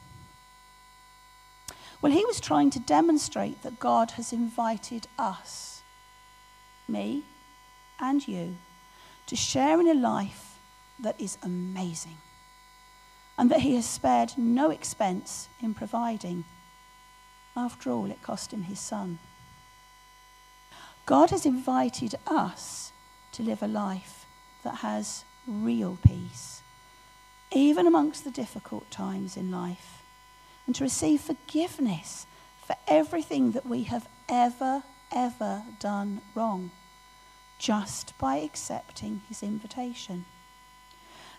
Well, 2.02 2.12
he 2.12 2.26
was 2.26 2.40
trying 2.40 2.72
to 2.72 2.80
demonstrate 2.80 3.62
that 3.62 3.80
God 3.80 4.12
has 4.18 4.34
invited 4.34 5.06
us, 5.20 5.84
me 6.88 7.24
and 8.01 8.27
you, 8.27 8.58
to 9.27 9.36
share 9.36 9.79
in 9.79 9.88
a 9.88 9.93
life 9.93 10.58
that 11.00 11.20
is 11.20 11.38
amazing 11.43 12.17
and 13.38 13.50
that 13.50 13.62
he 13.62 13.75
has 13.75 13.88
spared 13.88 14.34
no 14.38 14.70
expense 14.70 15.48
in 15.62 15.74
providing. 15.74 16.43
After 17.55 17.91
all, 17.91 18.12
it 18.12 18.22
cost 18.22 18.51
him 18.51 18.63
his 18.63 18.79
son. 18.79 19.20
God 21.05 21.29
has 21.29 21.46
invited 21.46 22.15
us 22.27 22.91
to 23.34 23.43
live 23.43 23.63
a 23.63 23.67
life 23.67 24.25
that 24.63 24.75
has 24.75 25.24
real 25.48 25.98
peace 26.05 26.62
even 27.51 27.86
amongst 27.86 28.24
the 28.24 28.31
difficult 28.31 28.89
times 28.89 29.36
in 29.36 29.51
life, 29.51 30.01
and 30.65 30.75
to 30.75 30.84
receive 30.84 31.22
forgiveness 31.22 32.25
for 32.65 32.75
everything 32.88 33.51
that 33.51 33.65
we 33.65 33.84
have 33.84 34.08
ever, 34.29 34.84
ever 35.12 35.63
done 35.79 36.22
wrong, 36.34 36.72
just 37.62 38.18
by 38.18 38.38
accepting 38.38 39.22
his 39.30 39.44
invitation. 39.44 40.25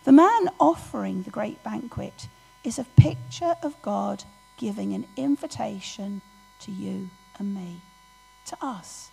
The 0.05 0.13
man 0.13 0.49
offering 0.59 1.23
the 1.23 1.31
great 1.31 1.63
banquet 1.63 2.29
is 2.65 2.79
a 2.79 2.85
picture 2.85 3.57
of 3.63 3.81
God 3.83 4.25
giving 4.57 4.95
an 4.95 5.07
invitation 5.17 6.23
to 6.61 6.71
you 6.71 7.11
and 7.39 7.55
me, 7.55 7.81
to 8.47 8.57
us. 8.63 9.11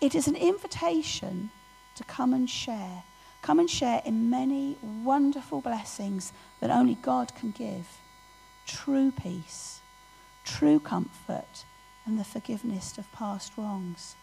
It 0.00 0.14
is 0.14 0.28
an 0.28 0.36
invitation 0.36 1.50
to 1.96 2.04
come 2.04 2.32
and 2.32 2.48
share 2.48 3.02
Come 3.46 3.60
and 3.60 3.70
share 3.70 4.02
in 4.04 4.28
many 4.28 4.76
wonderful 4.82 5.60
blessings 5.60 6.32
that 6.58 6.68
only 6.68 6.96
God 6.96 7.32
can 7.36 7.52
give 7.52 7.86
true 8.66 9.12
peace, 9.12 9.78
true 10.44 10.80
comfort, 10.80 11.64
and 12.04 12.18
the 12.18 12.24
forgiveness 12.24 12.98
of 12.98 13.12
past 13.12 13.52
wrongs. 13.56 14.16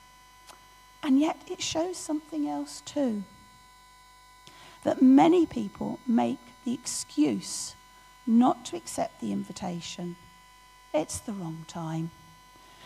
And 1.03 1.19
yet 1.19 1.37
it 1.51 1.61
shows 1.61 1.97
something 1.97 2.47
else 2.47 2.81
too 2.81 3.23
that 4.83 5.01
many 5.01 5.45
people 5.45 5.99
make 6.07 6.39
the 6.65 6.73
excuse 6.73 7.75
not 8.25 8.65
to 8.65 8.77
accept 8.77 9.19
the 9.19 9.31
invitation. 9.31 10.15
It's 10.93 11.19
the 11.19 11.33
wrong 11.33 11.65
time. 11.67 12.11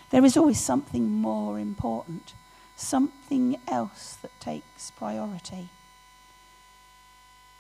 There 0.10 0.26
is 0.26 0.38
always 0.38 0.60
something 0.60 1.10
more 1.12 1.60
important, 1.60 2.34
something 2.76 3.58
else 3.68 4.18
that 4.22 4.40
takes 4.40 4.92
priority. 4.92 5.70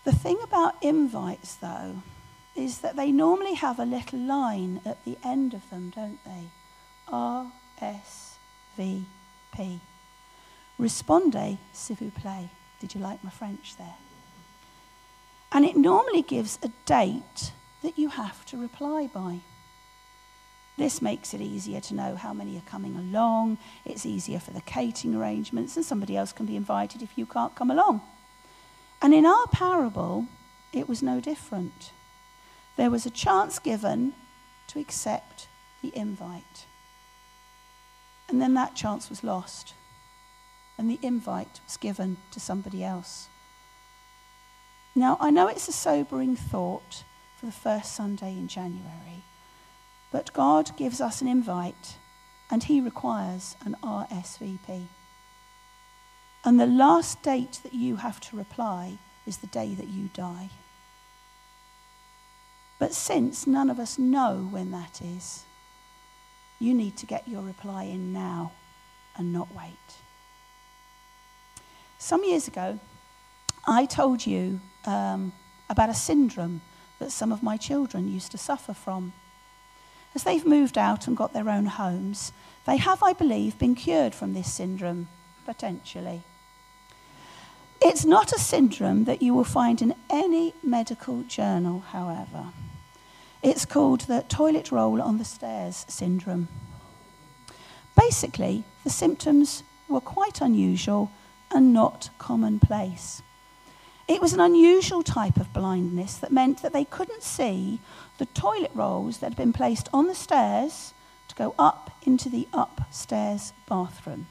The 0.05 0.11
thing 0.11 0.37
about 0.41 0.81
invites, 0.81 1.55
though, 1.55 2.01
is 2.55 2.79
that 2.79 2.95
they 2.95 3.11
normally 3.11 3.55
have 3.55 3.77
a 3.77 3.85
little 3.85 4.19
line 4.19 4.81
at 4.85 5.03
the 5.03 5.17
end 5.23 5.53
of 5.53 5.69
them, 5.69 5.91
don't 5.95 6.23
they? 6.23 6.45
R 7.07 7.51
S 7.79 8.37
V 8.75 9.05
P. 9.53 9.81
Responde, 10.79 11.57
s'il 11.73 11.95
vous 11.95 12.11
plaît. 12.11 12.49
Did 12.79 12.93
you 12.93 13.01
like 13.01 13.23
my 13.23 13.31
French 13.31 13.75
there? 13.77 13.95
And 15.51 15.65
it 15.65 15.75
normally 15.75 16.21
gives 16.21 16.59
a 16.61 16.69
date 16.85 17.51
that 17.81 17.97
you 17.97 18.09
have 18.09 18.45
to 18.45 18.57
reply 18.57 19.09
by. 19.11 19.39
This 20.77 21.01
makes 21.01 21.33
it 21.33 21.41
easier 21.41 21.81
to 21.81 21.95
know 21.95 22.15
how 22.15 22.33
many 22.33 22.55
are 22.57 22.69
coming 22.69 22.95
along. 22.95 23.57
It's 23.83 24.05
easier 24.05 24.39
for 24.39 24.51
the 24.51 24.61
catering 24.61 25.15
arrangements, 25.15 25.75
and 25.75 25.83
somebody 25.85 26.15
else 26.15 26.31
can 26.31 26.45
be 26.45 26.55
invited 26.55 27.01
if 27.01 27.17
you 27.17 27.25
can't 27.25 27.55
come 27.55 27.71
along. 27.71 28.01
And 29.01 29.13
in 29.13 29.25
our 29.25 29.47
parable, 29.47 30.27
it 30.73 30.87
was 30.87 31.01
no 31.01 31.19
different. 31.19 31.91
There 32.75 32.91
was 32.91 33.07
a 33.07 33.11
chance 33.11 33.57
given 33.57 34.13
to 34.67 34.79
accept 34.79 35.47
the 35.81 35.91
invite. 35.95 36.65
And 38.29 38.39
then 38.39 38.53
that 38.53 38.75
chance 38.75 39.09
was 39.09 39.23
lost. 39.23 39.73
And 40.77 40.89
the 40.89 40.99
invite 41.01 41.59
was 41.65 41.77
given 41.77 42.17
to 42.31 42.39
somebody 42.39 42.83
else. 42.83 43.29
Now, 44.95 45.17
I 45.19 45.29
know 45.31 45.47
it's 45.47 45.67
a 45.67 45.73
sobering 45.73 46.35
thought 46.35 47.03
for 47.35 47.45
the 47.45 47.51
first 47.51 47.95
Sunday 47.95 48.31
in 48.31 48.47
January, 48.47 49.23
but 50.11 50.33
God 50.33 50.75
gives 50.75 50.99
us 51.01 51.21
an 51.21 51.27
invite 51.27 51.97
and 52.49 52.63
He 52.63 52.81
requires 52.81 53.55
an 53.65 53.75
RSVP. 53.83 54.87
And 56.43 56.59
the 56.59 56.65
last 56.65 57.21
date 57.21 57.59
that 57.63 57.73
you 57.73 57.97
have 57.97 58.19
to 58.21 58.37
reply 58.37 58.97
is 59.25 59.37
the 59.37 59.47
day 59.47 59.73
that 59.73 59.87
you 59.87 60.09
die. 60.13 60.49
But 62.79 62.93
since 62.93 63.45
none 63.45 63.69
of 63.69 63.79
us 63.79 63.99
know 63.99 64.47
when 64.49 64.71
that 64.71 65.01
is, 65.01 65.43
you 66.59 66.73
need 66.73 66.95
to 66.97 67.05
get 67.05 67.27
your 67.27 67.41
reply 67.41 67.83
in 67.83 68.13
now 68.13 68.53
and 69.15 69.33
not 69.33 69.53
wait. 69.53 69.97
Some 71.99 72.23
years 72.23 72.47
ago, 72.47 72.79
I 73.67 73.85
told 73.85 74.25
you 74.25 74.61
um, 74.85 75.33
about 75.69 75.89
a 75.89 75.93
syndrome 75.95 76.61
that 76.99 77.11
some 77.11 77.31
of 77.31 77.43
my 77.43 77.57
children 77.57 78.11
used 78.11 78.31
to 78.31 78.37
suffer 78.37 78.73
from. 78.73 79.13
As 80.15 80.23
they've 80.23 80.45
moved 80.45 80.77
out 80.77 81.07
and 81.07 81.17
got 81.17 81.33
their 81.33 81.49
own 81.49 81.65
homes, 81.65 82.31
they 82.65 82.77
have, 82.77 83.03
I 83.03 83.13
believe, 83.13 83.59
been 83.59 83.75
cured 83.75 84.15
from 84.15 84.33
this 84.33 84.53
syndrome, 84.53 85.07
potentially. 85.45 86.21
It's 87.81 88.05
not 88.05 88.31
a 88.31 88.39
syndrome 88.39 89.05
that 89.05 89.21
you 89.21 89.33
will 89.33 89.43
find 89.43 89.81
in 89.81 89.95
any 90.09 90.53
medical 90.63 91.23
journal, 91.23 91.79
however. 91.79 92.47
It's 93.43 93.65
called 93.65 94.01
the 94.01 94.23
toilet 94.27 94.71
roll 94.71 95.01
on 95.01 95.17
the 95.17 95.25
stairs 95.25 95.85
syndrome. 95.87 96.47
Basically, 97.95 98.63
the 98.83 98.89
symptoms 98.89 99.63
were 99.87 100.01
quite 100.01 100.41
unusual 100.41 101.11
and 101.51 101.73
not 101.73 102.09
commonplace. 102.17 103.21
It 104.07 104.21
was 104.21 104.33
an 104.33 104.39
unusual 104.39 105.03
type 105.03 105.37
of 105.37 105.51
blindness 105.51 106.15
that 106.17 106.31
meant 106.31 106.61
that 106.61 106.71
they 106.71 106.85
couldn't 106.85 107.23
see 107.23 107.79
the 108.17 108.25
toilet 108.27 108.71
rolls 108.73 109.17
that 109.17 109.27
had 109.31 109.37
been 109.37 109.53
placed 109.53 109.89
on 109.91 110.07
the 110.07 110.15
stairs 110.15 110.93
to 111.27 111.35
go 111.35 111.53
up 111.59 111.91
into 112.05 112.29
the 112.29 112.47
upstairs 112.53 113.51
bathroom. 113.67 114.27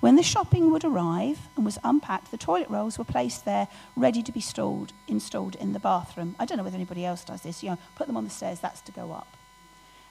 When 0.00 0.16
the 0.16 0.22
shopping 0.22 0.72
would 0.72 0.84
arrive 0.84 1.38
and 1.54 1.64
was 1.64 1.78
unpacked, 1.84 2.30
the 2.30 2.38
toilet 2.38 2.70
rolls 2.70 2.98
were 2.98 3.04
placed 3.04 3.44
there, 3.44 3.68
ready 3.94 4.22
to 4.22 4.32
be 4.32 4.40
stored, 4.40 4.92
installed 5.06 5.56
in 5.56 5.74
the 5.74 5.78
bathroom. 5.78 6.34
I 6.38 6.46
don't 6.46 6.56
know 6.56 6.64
whether 6.64 6.76
anybody 6.76 7.04
else 7.04 7.22
does 7.22 7.42
this. 7.42 7.62
You 7.62 7.70
know, 7.70 7.78
put 7.96 8.06
them 8.06 8.16
on 8.16 8.24
the 8.24 8.30
stairs, 8.30 8.60
that's 8.60 8.80
to 8.82 8.92
go 8.92 9.12
up. 9.12 9.36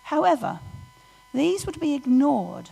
However, 0.03 0.59
these 1.33 1.65
would 1.65 1.79
be 1.79 1.95
ignored, 1.95 2.69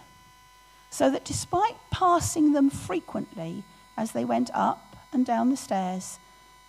so 0.89 1.09
that 1.09 1.25
despite 1.25 1.75
passing 1.91 2.53
them 2.53 2.69
frequently 2.69 3.63
as 3.95 4.11
they 4.11 4.25
went 4.25 4.49
up 4.53 4.95
and 5.11 5.25
down 5.25 5.49
the 5.49 5.57
stairs, 5.57 6.19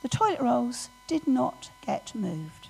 the 0.02 0.08
toilet 0.08 0.40
rolls 0.40 0.88
did 1.06 1.26
not 1.26 1.70
get 1.84 2.14
moved. 2.14 2.68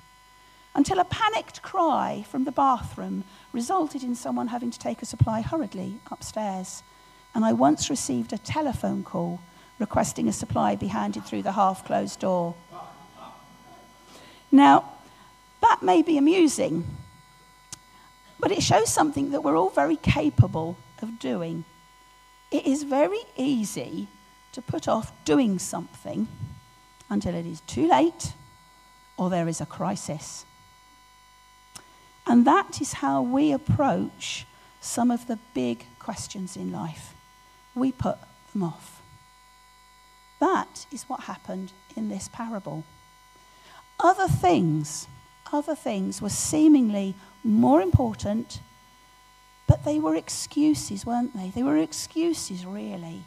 Until 0.75 1.01
a 1.01 1.05
panicked 1.05 1.63
cry 1.63 2.25
from 2.31 2.45
the 2.45 2.53
bathroom 2.53 3.25
resulted 3.53 4.03
in 4.03 4.15
someone 4.15 4.49
having 4.49 4.71
to 4.71 4.79
take 4.79 5.03
a 5.03 5.07
supply 5.07 5.41
hurriedly 5.41 5.99
upstairs 6.11 6.83
and 7.35 7.45
I 7.45 7.53
once 7.53 7.91
received 7.91 8.33
a 8.33 8.39
telephone 8.39 9.05
call 9.05 9.41
requesting 9.79 10.29
a 10.29 10.33
supply 10.33 10.75
be 10.75 10.89
handed 10.89 11.25
through 11.25 11.43
the 11.43 11.53
half 11.53 11.85
closed 11.85 12.21
door. 12.21 12.55
Now, 14.51 14.93
that 15.61 15.83
may 15.83 16.03
be 16.03 16.19
amusing, 16.19 16.85
but 18.41 18.51
it 18.51 18.63
shows 18.63 18.89
something 18.89 19.31
that 19.31 19.43
we're 19.43 19.57
all 19.57 19.71
very 19.71 19.97
capable 19.97 20.77
of 21.03 21.19
doing. 21.19 21.65
It 22.51 22.67
is 22.67 22.83
very 22.83 23.21
easy 23.37 24.09
to 24.53 24.63
put 24.63 24.89
off 24.89 25.13
doing 25.25 25.59
something 25.59 26.29
until 27.11 27.35
it 27.35 27.47
is 27.47 27.61
too 27.63 27.89
late 27.89 28.33
or 29.17 29.31
there 29.31 29.49
is 29.49 29.61
a 29.61 29.67
crisis. 29.67 30.45
And 32.27 32.47
that 32.47 32.81
is 32.81 32.95
how 32.95 33.23
we 33.23 33.53
approach 33.53 34.47
some 34.81 35.11
of 35.11 35.27
the 35.27 35.39
big 35.55 35.87
questions 35.99 36.57
in 36.57 36.71
life 36.71 37.15
we 37.75 37.93
put 37.93 38.19
them 38.53 38.63
off. 38.63 39.03
That 40.41 40.87
is 40.93 41.05
what 41.05 41.21
happened 41.21 41.73
in 41.97 42.09
this 42.09 42.29
parable. 42.29 42.85
Other 43.99 44.29
things, 44.29 45.09
other 45.53 45.75
things 45.75 46.23
were 46.23 46.29
seemingly 46.29 47.15
more 47.43 47.81
important, 47.81 48.61
but 49.69 49.85
they 49.85 50.01
were 50.01 50.17
excuses, 50.17 51.07
weren't 51.07 51.37
they? 51.37 51.51
They 51.51 51.63
were 51.63 51.77
excuses, 51.77 52.67
really. 52.67 53.23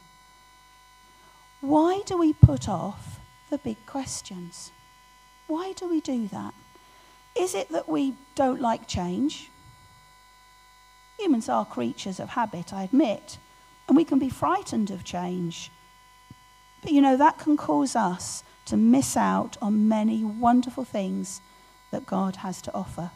Why 1.61 2.01
do 2.05 2.17
we 2.17 2.33
put 2.33 2.67
off 2.67 3.19
the 3.49 3.57
big 3.57 3.85
questions? 3.85 4.71
Why 5.47 5.71
do 5.73 5.87
we 5.87 6.01
do 6.01 6.27
that? 6.27 6.53
Is 7.37 7.55
it 7.55 7.69
that 7.69 7.87
we 7.87 8.15
don't 8.35 8.59
like 8.59 8.87
change? 8.87 9.49
Humans 11.19 11.47
are 11.47 11.65
creatures 11.65 12.19
of 12.19 12.29
habit, 12.29 12.73
I 12.73 12.83
admit 12.83 13.37
and 13.91 13.97
we 13.97 14.05
can 14.05 14.19
be 14.19 14.29
frightened 14.29 14.89
of 14.89 15.03
change. 15.03 15.69
But 16.81 16.93
you 16.93 17.01
know, 17.01 17.17
that 17.17 17.39
can 17.39 17.57
cause 17.57 17.93
us 17.93 18.41
to 18.67 18.77
miss 18.77 19.17
out 19.17 19.57
on 19.61 19.89
many 19.89 20.23
wonderful 20.23 20.85
things 20.85 21.41
that 21.91 22.05
God 22.05 22.37
has 22.37 22.61
to 22.61 22.73
offer. 22.73 23.11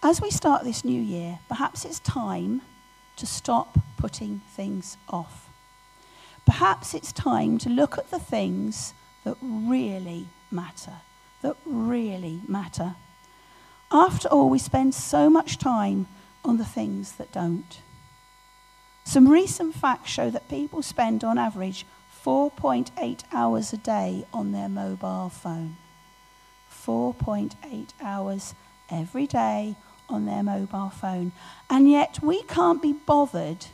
As 0.00 0.20
we 0.20 0.30
start 0.30 0.62
this 0.62 0.84
new 0.84 1.00
year, 1.00 1.40
perhaps 1.48 1.84
it's 1.84 1.98
time 1.98 2.62
to 3.16 3.26
stop 3.26 3.76
putting 3.96 4.42
things 4.52 4.96
off. 5.08 5.48
Perhaps 6.46 6.94
it's 6.94 7.12
time 7.12 7.58
to 7.58 7.68
look 7.68 7.98
at 7.98 8.12
the 8.12 8.20
things 8.20 8.94
that 9.24 9.36
really 9.42 10.28
matter, 10.52 10.98
that 11.42 11.56
really 11.66 12.40
matter. 12.46 12.94
After 13.90 14.28
all, 14.28 14.48
we 14.48 14.60
spend 14.60 14.94
so 14.94 15.28
much 15.28 15.58
time 15.58 16.06
on 16.44 16.58
the 16.58 16.64
things 16.64 17.12
that 17.16 17.32
don't. 17.32 17.80
Some 19.04 19.28
recent 19.28 19.74
facts 19.74 20.10
show 20.10 20.30
that 20.30 20.48
people 20.48 20.82
spend 20.82 21.24
on 21.24 21.38
average 21.38 21.84
4.8 22.24 23.24
hours 23.32 23.72
a 23.72 23.76
day 23.76 24.24
on 24.32 24.52
their 24.52 24.68
mobile 24.68 25.28
phone. 25.28 25.76
4.8 26.70 27.88
hours 28.00 28.54
every 28.90 29.26
day 29.26 29.74
on 30.08 30.26
their 30.26 30.42
mobile 30.42 30.90
phone. 30.90 31.32
And 31.68 31.90
yet 31.90 32.22
we 32.22 32.42
can't 32.44 32.82
be 32.82 32.92
bothered 32.92 33.66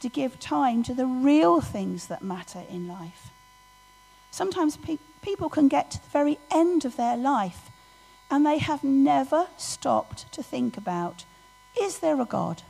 to 0.00 0.08
give 0.08 0.40
time 0.40 0.82
to 0.84 0.94
the 0.94 1.06
real 1.06 1.60
things 1.60 2.06
that 2.08 2.22
matter 2.22 2.62
in 2.68 2.88
life. 2.88 3.30
Sometimes 4.30 4.76
pe- 4.76 4.98
people 5.20 5.48
can 5.48 5.68
get 5.68 5.90
to 5.92 6.02
the 6.02 6.08
very 6.10 6.38
end 6.50 6.84
of 6.84 6.96
their 6.96 7.16
life 7.16 7.70
and 8.30 8.46
they 8.46 8.58
have 8.58 8.82
never 8.82 9.46
stopped 9.58 10.30
to 10.32 10.42
think 10.42 10.76
about 10.76 11.24
is 11.80 12.00
there 12.00 12.20
a 12.20 12.24
God? 12.24 12.62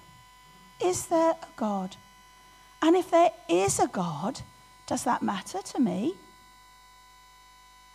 Is 0.83 1.07
there 1.07 1.33
a 1.33 1.47
God? 1.57 1.97
And 2.83 2.97
if 2.97 3.11
there 3.11 3.31
is 3.49 3.79
a 3.79 3.89
God, 3.89 4.41
does 4.87 5.05
that 5.05 5.23
matter 5.23 5.61
to 5.63 5.81
me? 5.81 6.15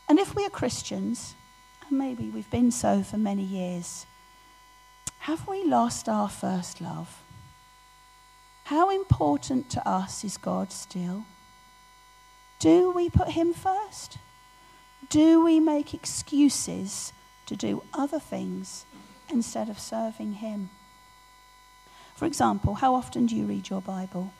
And 0.09 0.19
if 0.19 0.35
we 0.35 0.45
are 0.45 0.49
Christians, 0.49 1.35
and 1.87 1.97
maybe 1.97 2.29
we've 2.29 2.49
been 2.49 2.71
so 2.71 3.03
for 3.03 3.17
many 3.17 3.43
years, 3.43 4.05
have 5.27 5.45
we 5.45 5.61
lost 5.61 6.07
our 6.07 6.29
first 6.29 6.79
love? 6.79 7.21
How 8.63 8.89
important 8.89 9.69
to 9.71 9.85
us 9.85 10.23
is 10.23 10.37
God 10.37 10.71
still? 10.71 11.25
Do 12.59 12.91
we 12.91 13.09
put 13.09 13.31
Him 13.31 13.53
first? 13.53 14.19
Do 15.09 15.43
we 15.43 15.59
make 15.59 15.93
excuses 15.93 17.11
to 17.45 17.57
do 17.57 17.83
other 17.93 18.21
things 18.21 18.85
instead 19.27 19.67
of 19.67 19.79
serving 19.79 20.35
Him? 20.35 20.69
For 22.15 22.23
example, 22.23 22.75
how 22.75 22.95
often 22.95 23.25
do 23.25 23.35
you 23.35 23.43
read 23.43 23.69
your 23.69 23.81
Bible? 23.81 24.31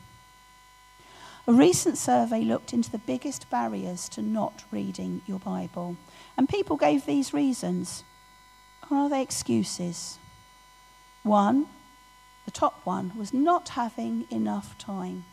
A 1.48 1.52
recent 1.52 1.98
survey 1.98 2.44
looked 2.44 2.72
into 2.72 2.92
the 2.92 2.98
biggest 2.98 3.50
barriers 3.50 4.08
to 4.08 4.22
not 4.22 4.64
reading 4.72 5.22
your 5.26 5.40
Bible, 5.40 5.98
and 6.38 6.48
people 6.48 6.78
gave 6.78 7.06
these 7.06 7.34
reasons. 7.34 8.06
Or 8.90 8.96
are 8.96 9.10
they 9.10 9.22
excuses? 9.22 10.18
One, 11.28 11.68
the 12.46 12.52
top 12.52 12.80
one, 12.86 13.12
was 13.18 13.34
not 13.34 13.70
having 13.70 14.28
enough 14.32 14.78
time. 14.78 15.26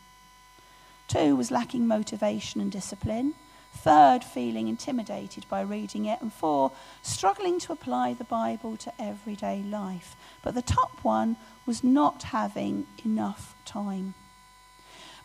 Two 1.07 1.37
was 1.37 1.51
lacking 1.51 1.87
motivation 1.87 2.59
and 2.59 2.69
discipline. 2.69 3.33
Third, 3.73 4.21
feeling 4.21 4.67
intimidated 4.67 5.45
by 5.47 5.61
reading 5.61 6.03
it. 6.03 6.21
And 6.21 6.33
four, 6.33 6.73
struggling 7.01 7.61
to 7.61 7.71
apply 7.71 8.13
the 8.13 8.25
Bible 8.25 8.75
to 8.75 8.91
everyday 8.99 9.63
life. 9.63 10.17
But 10.43 10.53
the 10.53 10.61
top 10.61 10.99
one 11.01 11.37
was 11.65 11.81
not 11.81 12.23
having 12.23 12.87
enough 13.05 13.55
time. 13.63 14.15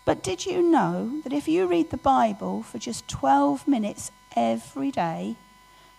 But 0.04 0.22
did 0.22 0.46
you 0.46 0.62
know 0.62 1.20
that 1.24 1.32
if 1.32 1.48
you 1.48 1.66
read 1.66 1.90
the 1.90 1.96
Bible 1.96 2.62
for 2.62 2.78
just 2.78 3.08
12 3.08 3.66
minutes 3.66 4.12
every 4.36 4.92
day, 4.92 5.34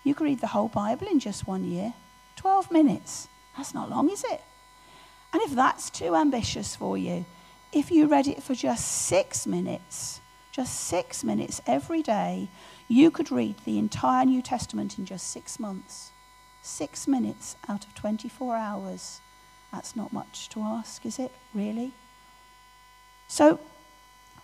you 0.05 0.15
could 0.15 0.23
read 0.23 0.39
the 0.39 0.47
whole 0.47 0.69
Bible 0.69 1.07
in 1.07 1.19
just 1.19 1.45
one 1.45 1.65
year? 1.65 1.93
12 2.37 2.71
minutes. 2.71 3.27
That's 3.57 3.73
not 3.73 3.89
long, 3.89 4.09
is 4.09 4.23
it? 4.23 4.41
And 5.33 5.41
if 5.43 5.51
that's 5.51 5.89
too 5.89 6.15
ambitious 6.15 6.75
for 6.75 6.97
you, 6.97 7.25
if 7.71 7.89
you 7.89 8.07
read 8.07 8.27
it 8.27 8.43
for 8.43 8.53
just 8.53 8.85
six 8.85 9.47
minutes, 9.47 10.19
just 10.51 10.79
six 10.79 11.23
minutes 11.23 11.61
every 11.65 12.01
day, 12.01 12.49
you 12.87 13.09
could 13.11 13.31
read 13.31 13.55
the 13.63 13.79
entire 13.79 14.25
New 14.25 14.41
Testament 14.41 14.97
in 14.97 15.05
just 15.05 15.27
six 15.27 15.59
months. 15.59 16.11
Six 16.61 17.07
minutes 17.07 17.55
out 17.69 17.85
of 17.85 17.95
24 17.95 18.55
hours. 18.55 19.21
That's 19.71 19.95
not 19.95 20.11
much 20.11 20.49
to 20.49 20.61
ask, 20.61 21.05
is 21.05 21.17
it? 21.17 21.31
Really? 21.53 21.93
So, 23.29 23.61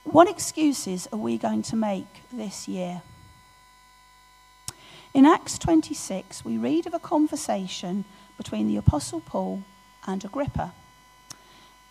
what 0.05 0.29
excuses 0.29 1.09
are 1.11 1.19
we 1.19 1.37
going 1.37 1.63
to 1.63 1.75
make 1.75 2.21
this 2.31 2.69
year? 2.69 3.01
In 5.13 5.25
Acts 5.25 5.57
26, 5.57 6.45
we 6.45 6.57
read 6.57 6.87
of 6.87 6.93
a 6.93 6.99
conversation 6.99 8.05
between 8.37 8.67
the 8.67 8.77
Apostle 8.77 9.19
Paul 9.19 9.63
and 10.07 10.23
Agrippa. 10.25 10.73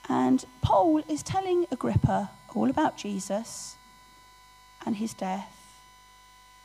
And 0.09 0.45
Paul 0.63 1.03
is 1.09 1.23
telling 1.23 1.67
Agrippa 1.71 2.31
all 2.55 2.71
about 2.71 2.97
Jesus 2.97 3.77
and 4.85 4.97
his 4.97 5.13
death 5.13 5.53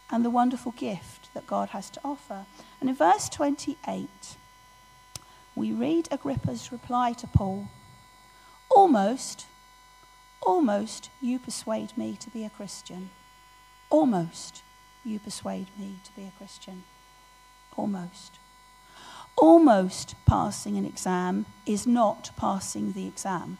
and 0.09 0.23
the 0.23 0.29
wonderful 0.29 0.71
gift 0.71 1.33
that 1.33 1.47
God 1.47 1.69
has 1.69 1.89
to 1.91 1.99
offer. 2.03 2.45
And 2.79 2.89
in 2.89 2.95
verse 2.95 3.29
28, 3.29 4.07
we 5.55 5.71
read 5.71 6.07
Agrippa's 6.09 6.71
reply 6.71 7.13
to 7.13 7.27
Paul 7.27 7.67
Almost, 8.73 9.47
almost 10.41 11.09
you 11.19 11.37
persuade 11.37 11.97
me 11.97 12.15
to 12.21 12.29
be 12.29 12.45
a 12.45 12.49
Christian. 12.49 13.09
Almost 13.89 14.63
you 15.03 15.19
persuade 15.19 15.67
me 15.77 15.97
to 16.05 16.11
be 16.13 16.23
a 16.23 16.31
Christian. 16.37 16.83
Almost. 17.75 18.39
Almost 19.37 20.15
passing 20.25 20.77
an 20.77 20.85
exam 20.85 21.45
is 21.65 21.87
not 21.87 22.31
passing 22.37 22.91
the 22.91 23.07
exam. 23.07 23.57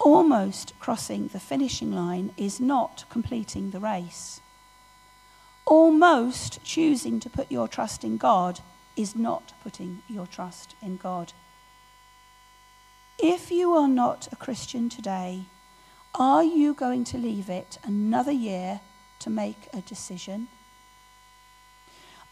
Almost 0.00 0.78
crossing 0.80 1.28
the 1.28 1.40
finishing 1.40 1.92
line 1.92 2.32
is 2.36 2.60
not 2.60 3.04
completing 3.08 3.70
the 3.70 3.80
race. 3.80 4.40
Almost 5.66 6.62
choosing 6.62 7.20
to 7.20 7.30
put 7.30 7.50
your 7.50 7.68
trust 7.68 8.04
in 8.04 8.16
God 8.16 8.60
is 8.96 9.16
not 9.16 9.52
putting 9.62 10.02
your 10.08 10.26
trust 10.26 10.74
in 10.82 10.96
God. 10.96 11.32
If 13.18 13.50
you 13.50 13.72
are 13.72 13.88
not 13.88 14.28
a 14.30 14.36
Christian 14.36 14.88
today, 14.88 15.44
are 16.14 16.44
you 16.44 16.74
going 16.74 17.04
to 17.04 17.18
leave 17.18 17.48
it 17.48 17.78
another 17.82 18.32
year 18.32 18.80
to 19.20 19.30
make 19.30 19.68
a 19.72 19.80
decision? 19.80 20.48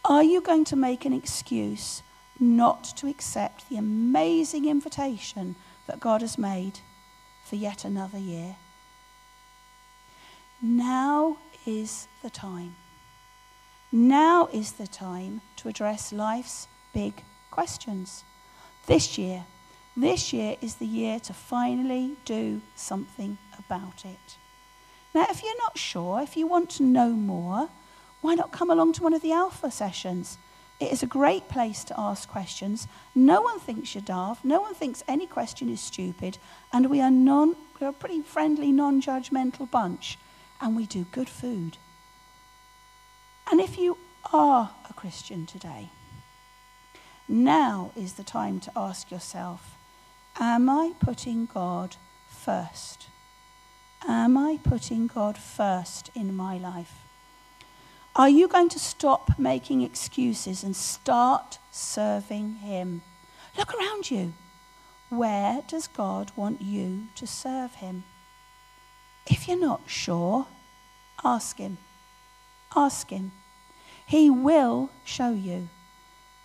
Are 0.05 0.25
you 0.25 0.41
going 0.41 0.65
to 0.65 0.77
make 0.77 1.05
an 1.05 1.12
excuse 1.12 2.03
not 2.41 2.85
to 2.97 3.07
accept 3.07 3.69
the 3.69 3.77
amazing 3.77 4.69
invitation 4.69 5.55
that 5.87 6.01
God 6.01 6.23
has 6.23 6.37
made 6.37 6.81
for 7.45 7.55
yet 7.55 7.85
another 7.85 8.19
year? 8.19 8.57
Now 10.61 11.37
is 11.65 12.09
the 12.23 12.31
time. 12.31 12.75
Now 13.93 14.49
is 14.53 14.73
the 14.73 14.88
time 14.88 15.41
to 15.57 15.69
address 15.69 16.12
life's 16.12 16.67
big 16.93 17.23
questions. 17.53 18.25
This 18.87 19.17
year, 19.19 19.45
this 19.97 20.33
year 20.33 20.57
is 20.61 20.77
the 20.77 20.87
year 20.87 21.21
to 21.21 21.33
finally 21.33 22.17
do 22.25 22.61
something 22.75 23.38
about 23.57 24.05
it. 24.05 24.38
Now, 25.15 25.27
if 25.31 25.43
you're 25.45 25.59
not 25.59 25.79
sure, 25.79 26.23
if 26.23 26.37
you 26.37 26.47
want 26.49 26.71
to 26.71 26.83
know 26.83 27.11
more, 27.11 27.69
why 28.23 28.35
not 28.35 28.53
come 28.53 28.71
along 28.71 28.95
to 28.95 29.03
one 29.03 29.15
of 29.15 29.21
the 29.21 29.33
alpha 29.33 29.71
sessions? 29.71 30.39
It 30.81 30.91
is 30.91 31.03
a 31.03 31.07
great 31.07 31.49
place 31.49 31.85
to 31.85 32.01
ask 32.01 32.29
questions. 32.29 32.89
No 33.15 33.43
one 33.43 33.61
thinks 33.61 33.95
you're 33.95 34.03
daft. 34.03 34.45
No 34.45 34.61
one 34.61 34.75
thinks 34.75 35.05
any 35.07 35.27
question 35.27 35.69
is 35.69 35.81
stupid. 35.81 36.39
And 36.73 36.89
we 36.89 37.01
are, 37.01 37.11
non, 37.11 37.55
we're 37.79 37.89
a 37.89 37.93
pretty 37.93 38.23
friendly, 38.23 38.73
non 38.73 39.03
judgmental 39.03 39.71
bunch. 39.71 40.19
And 40.61 40.75
we 40.77 40.87
do 40.87 41.05
good 41.13 41.29
food. 41.29 41.77
And 43.51 43.61
if 43.61 43.77
you 43.77 43.99
are 44.33 44.71
a 44.89 44.93
Christian 44.95 45.47
today, 45.47 45.91
now 47.29 47.93
is 47.97 48.15
the 48.15 48.25
time 48.25 48.61
to 48.61 48.73
ask 48.77 49.11
yourself 49.11 49.77
Am 50.39 50.69
I 50.71 50.93
putting 50.99 51.47
God 51.47 51.97
first? 52.29 53.07
Am 54.09 54.37
I 54.37 54.59
putting 54.63 55.07
God 55.07 55.37
first 55.37 56.11
in 56.15 56.35
my 56.35 56.59
life? 56.59 57.02
Are 58.14 58.29
you 58.29 58.46
going 58.46 58.68
to 58.70 58.79
stop 58.79 59.38
making 59.38 59.81
excuses 59.81 60.62
and 60.62 60.77
start 60.77 61.59
serving 61.70 62.57
Him? 62.57 63.01
Look 63.57 63.72
around 63.75 64.11
you. 64.11 64.35
Where 65.09 65.62
does 65.66 65.87
God 65.87 66.31
want 66.37 66.61
you 66.61 67.05
to 67.14 67.27
serve 67.27 67.77
Him? 67.77 68.05
If 69.27 69.48
you're 69.48 69.59
not 69.59 69.83
sure, 69.87 70.46
ask 71.25 71.57
Him. 71.57 71.79
Ask 72.77 73.09
Him. 73.09 73.33
He 74.05 74.29
will 74.29 74.90
show 75.05 75.31
you. 75.31 75.70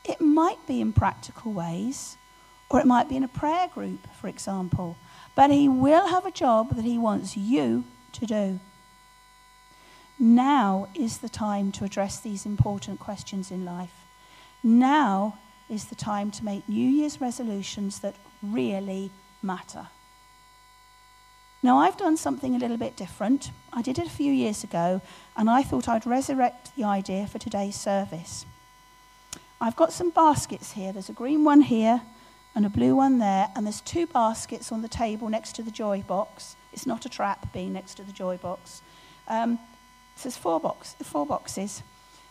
It 0.05 0.21
might 0.21 0.65
be 0.67 0.79
in 0.79 0.93
practical 0.93 1.51
ways, 1.51 2.17
or 2.69 2.79
it 2.79 2.85
might 2.85 3.09
be 3.09 3.17
in 3.17 3.25
a 3.25 3.29
prayer 3.29 3.67
group, 3.67 4.07
for 4.13 4.29
example, 4.29 4.95
but 5.35 5.51
He 5.51 5.67
will 5.67 6.07
have 6.07 6.25
a 6.25 6.31
job 6.31 6.77
that 6.77 6.85
He 6.85 6.97
wants 6.97 7.35
you 7.35 7.83
to 8.13 8.25
do. 8.25 8.59
Now 10.19 10.87
is 10.95 11.19
the 11.19 11.29
time 11.29 11.71
to 11.73 11.85
address 11.85 12.19
these 12.19 12.45
important 12.45 12.99
questions 12.99 13.51
in 13.51 13.65
life. 13.65 13.93
Now 14.63 15.37
is 15.69 15.85
the 15.85 15.95
time 15.95 16.31
to 16.31 16.45
make 16.45 16.67
New 16.67 16.89
Year's 16.89 17.21
resolutions 17.21 17.99
that 17.99 18.15
really 18.41 19.11
matter. 19.41 19.87
Now, 21.63 21.79
I've 21.79 21.97
done 21.97 22.17
something 22.17 22.55
a 22.55 22.59
little 22.59 22.77
bit 22.77 22.95
different. 22.95 23.51
I 23.73 23.81
did 23.81 23.97
it 23.97 24.05
a 24.05 24.11
few 24.11 24.31
years 24.31 24.63
ago, 24.63 25.01
and 25.35 25.49
I 25.49 25.63
thought 25.63 25.89
I'd 25.89 26.05
resurrect 26.05 26.75
the 26.75 26.83
idea 26.83 27.27
for 27.27 27.39
today's 27.39 27.75
service. 27.75 28.45
I've 29.59 29.75
got 29.75 29.91
some 29.91 30.11
baskets 30.11 30.73
here. 30.73 30.93
There's 30.93 31.09
a 31.09 31.13
green 31.13 31.43
one 31.43 31.61
here 31.61 32.01
and 32.55 32.65
a 32.65 32.69
blue 32.69 32.95
one 32.95 33.17
there, 33.17 33.49
and 33.55 33.65
there's 33.65 33.81
two 33.81 34.05
baskets 34.05 34.71
on 34.71 34.81
the 34.81 34.87
table 34.87 35.29
next 35.29 35.55
to 35.55 35.63
the 35.63 35.71
joy 35.71 36.03
box. 36.07 36.55
It's 36.71 36.85
not 36.85 37.05
a 37.05 37.09
trap 37.09 37.51
being 37.53 37.73
next 37.73 37.95
to 37.95 38.03
the 38.03 38.11
joy 38.11 38.37
box. 38.37 38.81
Um, 39.27 39.59
so 40.17 40.23
there's 40.23 40.37
four, 40.37 40.59
box, 40.59 40.95
four 41.03 41.27
boxes. 41.27 41.83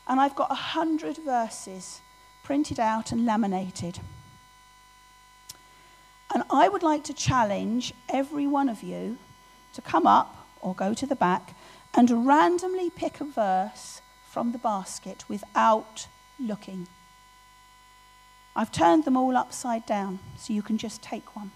And 0.08 0.20
I've 0.20 0.34
got 0.34 0.50
a 0.50 0.54
hundred 0.54 1.18
verses 1.18 2.00
printed 2.42 2.80
out 2.80 3.12
and 3.12 3.24
laminated. 3.24 4.00
And 6.34 6.42
I 6.50 6.68
would 6.68 6.82
like 6.82 7.04
to 7.04 7.14
challenge 7.14 7.94
every 8.08 8.46
one 8.46 8.68
of 8.68 8.82
you 8.82 9.18
to 9.74 9.80
come 9.80 10.06
up 10.06 10.48
or 10.60 10.74
go 10.74 10.94
to 10.94 11.06
the 11.06 11.14
back 11.14 11.54
and 11.94 12.26
randomly 12.26 12.90
pick 12.90 13.20
a 13.20 13.24
verse 13.24 14.00
from 14.28 14.50
the 14.50 14.58
basket 14.58 15.24
without 15.28 16.08
looking. 16.40 16.88
I've 18.56 18.72
turned 18.72 19.04
them 19.04 19.16
all 19.16 19.36
upside 19.36 19.86
down 19.86 20.18
so 20.36 20.52
you 20.52 20.62
can 20.62 20.76
just 20.76 21.02
take 21.02 21.36
one. 21.36 21.52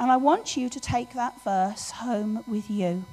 And 0.00 0.10
I 0.10 0.16
want 0.16 0.56
you 0.56 0.68
to 0.68 0.80
take 0.80 1.12
that 1.12 1.42
verse 1.44 1.92
home 1.92 2.42
with 2.48 2.68
you. 2.68 3.04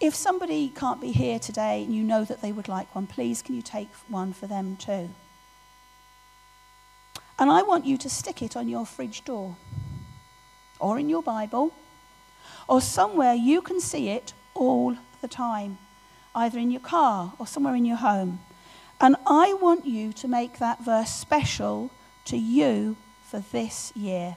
If 0.00 0.14
somebody 0.14 0.68
can't 0.68 1.00
be 1.00 1.10
here 1.10 1.40
today 1.40 1.82
and 1.82 1.94
you 1.94 2.04
know 2.04 2.24
that 2.24 2.40
they 2.40 2.52
would 2.52 2.68
like 2.68 2.94
one, 2.94 3.08
please 3.08 3.42
can 3.42 3.56
you 3.56 3.62
take 3.62 3.92
one 4.08 4.32
for 4.32 4.46
them 4.46 4.76
too? 4.76 5.10
And 7.38 7.50
I 7.50 7.62
want 7.62 7.84
you 7.84 7.96
to 7.98 8.08
stick 8.08 8.40
it 8.42 8.56
on 8.56 8.68
your 8.68 8.86
fridge 8.86 9.24
door 9.24 9.56
or 10.78 10.98
in 10.98 11.08
your 11.08 11.22
Bible 11.22 11.72
or 12.68 12.80
somewhere 12.80 13.34
you 13.34 13.60
can 13.60 13.80
see 13.80 14.08
it 14.08 14.34
all 14.54 14.96
the 15.20 15.28
time, 15.28 15.78
either 16.34 16.58
in 16.58 16.70
your 16.70 16.80
car 16.80 17.32
or 17.38 17.46
somewhere 17.46 17.74
in 17.74 17.84
your 17.84 17.96
home. 17.96 18.40
And 19.00 19.16
I 19.26 19.54
want 19.54 19.86
you 19.86 20.12
to 20.14 20.28
make 20.28 20.58
that 20.58 20.84
verse 20.84 21.10
special 21.10 21.90
to 22.26 22.36
you 22.36 22.96
for 23.24 23.40
this 23.40 23.92
year. 23.96 24.36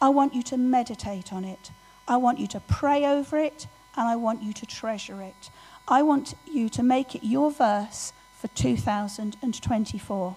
I 0.00 0.10
want 0.10 0.34
you 0.34 0.42
to 0.44 0.56
meditate 0.58 1.32
on 1.32 1.44
it. 1.44 1.70
I 2.06 2.16
want 2.18 2.38
you 2.38 2.46
to 2.48 2.60
pray 2.60 3.04
over 3.04 3.38
it 3.38 3.66
and 3.96 4.08
I 4.08 4.16
want 4.16 4.42
you 4.42 4.52
to 4.52 4.66
treasure 4.66 5.22
it. 5.22 5.50
I 5.88 6.02
want 6.02 6.34
you 6.46 6.68
to 6.70 6.82
make 6.82 7.14
it 7.14 7.24
your 7.24 7.50
verse 7.50 8.12
for 8.38 8.48
2024. 8.48 10.36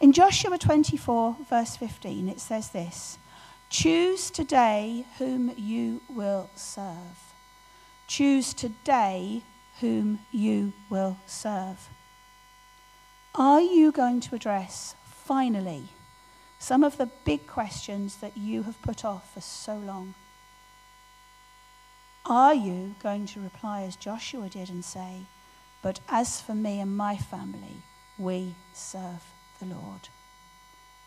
In 0.00 0.12
Joshua 0.12 0.58
24, 0.58 1.36
verse 1.48 1.76
15, 1.76 2.28
it 2.28 2.40
says 2.40 2.70
this 2.70 3.18
Choose 3.70 4.30
today 4.30 5.04
whom 5.18 5.52
you 5.56 6.00
will 6.08 6.48
serve. 6.54 7.34
Choose 8.06 8.54
today 8.54 9.42
whom 9.80 10.20
you 10.30 10.72
will 10.88 11.18
serve. 11.26 11.88
Are 13.34 13.60
you 13.60 13.92
going 13.92 14.20
to 14.20 14.34
address, 14.34 14.94
finally, 15.04 15.88
some 16.58 16.82
of 16.82 16.96
the 16.96 17.10
big 17.24 17.46
questions 17.46 18.16
that 18.16 18.36
you 18.36 18.62
have 18.64 18.80
put 18.82 19.04
off 19.04 19.34
for 19.34 19.40
so 19.40 19.76
long? 19.76 20.14
Are 22.26 22.54
you 22.54 22.94
going 23.02 23.26
to 23.26 23.40
reply 23.40 23.82
as 23.82 23.96
Joshua 23.96 24.48
did 24.48 24.68
and 24.68 24.84
say, 24.84 25.22
But 25.82 26.00
as 26.08 26.40
for 26.40 26.54
me 26.54 26.80
and 26.80 26.96
my 26.96 27.16
family, 27.16 27.82
we 28.18 28.54
serve 28.72 29.24
the 29.60 29.66
Lord? 29.66 30.08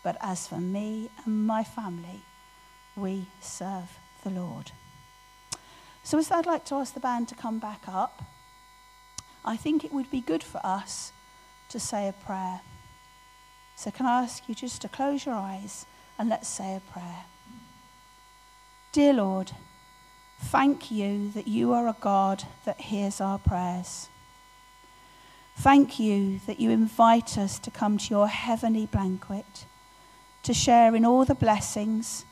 But 0.02 0.16
as 0.20 0.48
for 0.48 0.58
me 0.58 1.10
and 1.24 1.46
my 1.46 1.62
family, 1.62 2.22
we 2.96 3.26
serve 3.40 3.98
the 4.24 4.30
Lord. 4.30 4.72
So, 6.02 6.18
as 6.18 6.30
I'd 6.30 6.46
like 6.46 6.64
to 6.66 6.74
ask 6.76 6.94
the 6.94 7.00
band 7.00 7.28
to 7.28 7.34
come 7.34 7.58
back 7.58 7.82
up, 7.86 8.24
I 9.44 9.56
think 9.56 9.84
it 9.84 9.92
would 9.92 10.10
be 10.10 10.20
good 10.20 10.42
for 10.42 10.60
us 10.64 11.12
to 11.68 11.78
say 11.78 12.08
a 12.08 12.12
prayer. 12.12 12.60
So, 13.76 13.90
can 13.90 14.06
I 14.06 14.22
ask 14.22 14.48
you 14.48 14.54
just 14.54 14.82
to 14.82 14.88
close 14.88 15.24
your 15.24 15.36
eyes 15.36 15.86
and 16.18 16.28
let's 16.28 16.48
say 16.48 16.74
a 16.74 16.92
prayer? 16.92 17.24
Dear 18.92 19.14
Lord, 19.14 19.52
thank 20.42 20.90
you 20.90 21.30
that 21.30 21.48
you 21.48 21.72
are 21.72 21.88
a 21.88 21.96
God 22.00 22.44
that 22.64 22.80
hears 22.80 23.20
our 23.20 23.38
prayers. 23.38 24.08
Thank 25.56 25.98
you 25.98 26.40
that 26.46 26.60
you 26.60 26.70
invite 26.70 27.38
us 27.38 27.58
to 27.60 27.70
come 27.70 27.98
to 27.98 28.10
your 28.10 28.28
heavenly 28.28 28.86
banquet, 28.86 29.66
to 30.42 30.52
share 30.52 30.94
in 30.94 31.04
all 31.04 31.24
the 31.24 31.34
blessings 31.34 32.24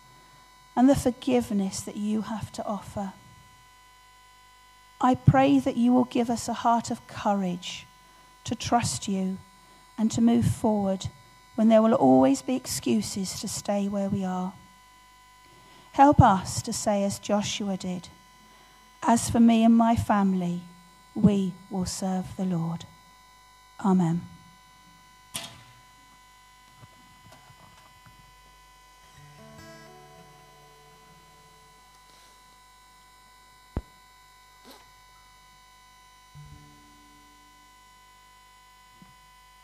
and 0.77 0.88
the 0.88 0.94
forgiveness 0.94 1.81
that 1.81 1.96
you 1.96 2.23
have 2.23 2.51
to 2.53 2.64
offer. 2.64 3.12
I 5.01 5.14
pray 5.14 5.59
that 5.61 5.77
you 5.77 5.92
will 5.92 6.05
give 6.05 6.29
us 6.29 6.49
a 6.49 6.53
heart 6.53 6.90
of 6.90 7.07
courage 7.07 7.87
to 8.44 8.55
trust 8.55 9.09
you 9.09 9.38
and 9.96 10.11
to 10.11 10.20
move 10.20 10.46
forward 10.46 11.07
when 11.55 11.68
there 11.68 11.83
will 11.83 11.94
always 11.94 12.42
be 12.42 12.57
excuses 12.57 13.40
to 13.40 13.49
stay 13.49 13.88
where 13.88 14.09
we 14.09 14.25
are. 14.25 14.53
Help 15.92 16.20
us 16.20 16.62
to 16.62 16.72
say, 16.72 17.05
as 17.05 17.18
Joshua 17.18 17.76
did, 17.76 18.09
As 19.03 19.31
for 19.31 19.40
me 19.40 19.64
and 19.64 19.76
my 19.76 19.96
family, 19.96 20.61
we 21.14 21.53
will 21.70 21.87
serve 21.87 22.37
the 22.37 22.44
Lord. 22.44 22.85
Amen. 23.85 24.30